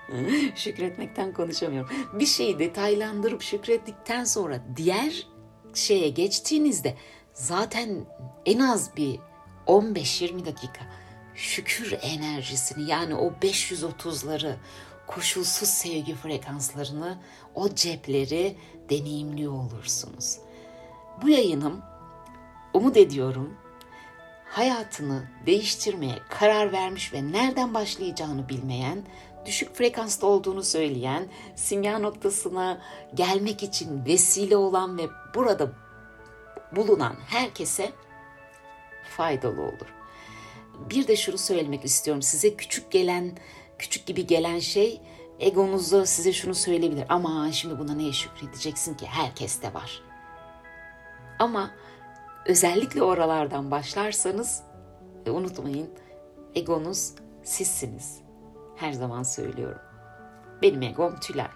şükretmekten 0.54 1.32
konuşamıyorum. 1.32 1.90
Bir 2.12 2.26
şeyi 2.26 2.58
detaylandırıp 2.58 3.42
şükrettikten 3.42 4.24
sonra 4.24 4.60
diğer 4.76 5.26
şeye 5.74 6.08
geçtiğinizde 6.08 6.94
zaten 7.32 8.06
en 8.46 8.58
az 8.58 8.96
bir 8.96 9.18
15-20 9.66 10.44
dakika 10.44 10.80
şükür 11.34 11.94
enerjisini 12.02 12.90
yani 12.90 13.14
o 13.14 13.32
530'ları 13.42 14.54
koşulsuz 15.06 15.68
sevgi 15.68 16.14
frekanslarını 16.14 17.18
o 17.54 17.74
cepleri 17.74 18.56
deneyimliyor 18.90 19.52
olursunuz. 19.52 20.38
Bu 21.22 21.28
yayınım 21.28 21.82
umut 22.74 22.96
ediyorum 22.96 23.56
hayatını 24.54 25.22
değiştirmeye 25.46 26.18
karar 26.28 26.72
vermiş 26.72 27.12
ve 27.12 27.32
nereden 27.32 27.74
başlayacağını 27.74 28.48
bilmeyen, 28.48 28.98
düşük 29.46 29.74
frekansta 29.74 30.26
olduğunu 30.26 30.62
söyleyen, 30.62 31.28
simya 31.56 31.98
noktasına 31.98 32.80
gelmek 33.14 33.62
için 33.62 34.04
vesile 34.04 34.56
olan 34.56 34.98
ve 34.98 35.08
burada 35.34 35.70
bulunan 36.76 37.16
herkese 37.26 37.92
faydalı 39.16 39.62
olur. 39.62 39.94
Bir 40.90 41.08
de 41.08 41.16
şunu 41.16 41.38
söylemek 41.38 41.84
istiyorum. 41.84 42.22
Size 42.22 42.56
küçük 42.56 42.90
gelen, 42.90 43.38
küçük 43.78 44.06
gibi 44.06 44.26
gelen 44.26 44.58
şey 44.58 45.00
egonuzda 45.40 46.06
size 46.06 46.32
şunu 46.32 46.54
söyleyebilir. 46.54 47.04
Ama 47.08 47.52
şimdi 47.52 47.78
buna 47.78 47.94
neye 47.94 48.12
şükredeceksin 48.12 48.94
ki? 48.94 49.06
Herkes 49.06 49.62
de 49.62 49.74
var. 49.74 50.02
Ama 51.38 51.70
özellikle 52.46 53.02
oralardan 53.02 53.70
başlarsanız 53.70 54.62
ve 55.26 55.30
unutmayın 55.30 55.90
egonuz 56.54 57.12
sizsiniz. 57.44 58.23
Her 58.76 58.92
zaman 58.92 59.22
söylüyorum. 59.22 59.82
Benim 60.62 60.82
egom 60.82 61.20
Tülay. 61.20 61.50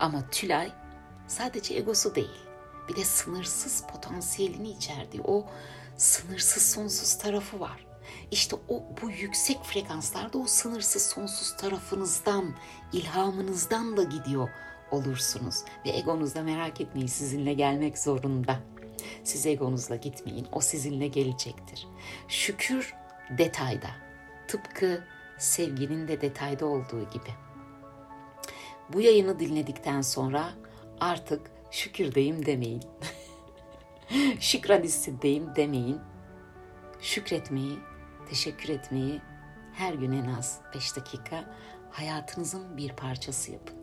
Ama 0.00 0.30
Tülay 0.30 0.72
sadece 1.26 1.74
egosu 1.74 2.14
değil 2.14 2.48
bir 2.88 2.96
de 2.96 3.04
sınırsız 3.04 3.82
potansiyelini 3.92 4.70
içerdiği 4.70 5.22
o 5.22 5.46
sınırsız 5.96 6.62
sonsuz 6.62 7.18
tarafı 7.18 7.60
var. 7.60 7.86
İşte 8.30 8.56
o 8.68 8.84
bu 9.02 9.10
yüksek 9.10 9.64
frekanslarda 9.64 10.38
o 10.38 10.46
sınırsız 10.46 11.02
sonsuz 11.02 11.56
tarafınızdan, 11.56 12.54
ilhamınızdan 12.92 13.96
da 13.96 14.02
gidiyor 14.02 14.48
olursunuz. 14.90 15.64
Ve 15.86 15.90
egonuzda 15.90 16.42
merak 16.42 16.80
etmeyin 16.80 17.06
sizinle 17.06 17.54
gelmek 17.54 17.98
zorunda. 17.98 18.60
Siz 19.24 19.46
egonuzla 19.46 19.96
gitmeyin. 19.96 20.46
O 20.52 20.60
sizinle 20.60 21.06
gelecektir. 21.06 21.86
Şükür 22.28 22.94
detayda. 23.38 23.90
Tıpkı 24.48 25.04
sevginin 25.38 26.08
de 26.08 26.20
detayda 26.20 26.66
olduğu 26.66 27.10
gibi. 27.10 27.30
Bu 28.92 29.00
yayını 29.00 29.38
dinledikten 29.38 30.00
sonra 30.00 30.50
artık 31.00 31.50
şükürdeyim 31.70 32.46
demeyin. 32.46 32.82
Şükradistindeyim 34.40 35.56
demeyin. 35.56 36.00
Şükretmeyi, 37.00 37.78
teşekkür 38.28 38.68
etmeyi 38.68 39.20
her 39.74 39.94
gün 39.94 40.12
en 40.12 40.24
az 40.24 40.60
5 40.74 40.96
dakika 40.96 41.56
hayatınızın 41.90 42.76
bir 42.76 42.92
parçası 42.92 43.52
yapın. 43.52 43.76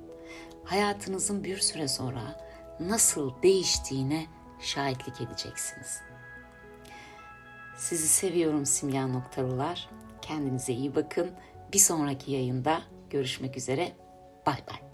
Hayatınızın 0.63 1.43
bir 1.43 1.57
süre 1.57 1.87
sonra 1.87 2.47
nasıl 2.79 3.41
değiştiğine 3.43 4.25
şahitlik 4.59 5.21
edeceksiniz. 5.21 6.01
Sizi 7.77 8.07
seviyorum 8.07 8.65
simya 8.65 9.07
noktalılar. 9.07 9.89
Kendinize 10.27 10.73
iyi 10.73 10.95
bakın. 10.95 11.31
Bir 11.73 11.79
sonraki 11.79 12.31
yayında 12.31 12.81
görüşmek 13.09 13.57
üzere. 13.57 13.91
Bay 14.45 14.57
bay. 14.69 14.84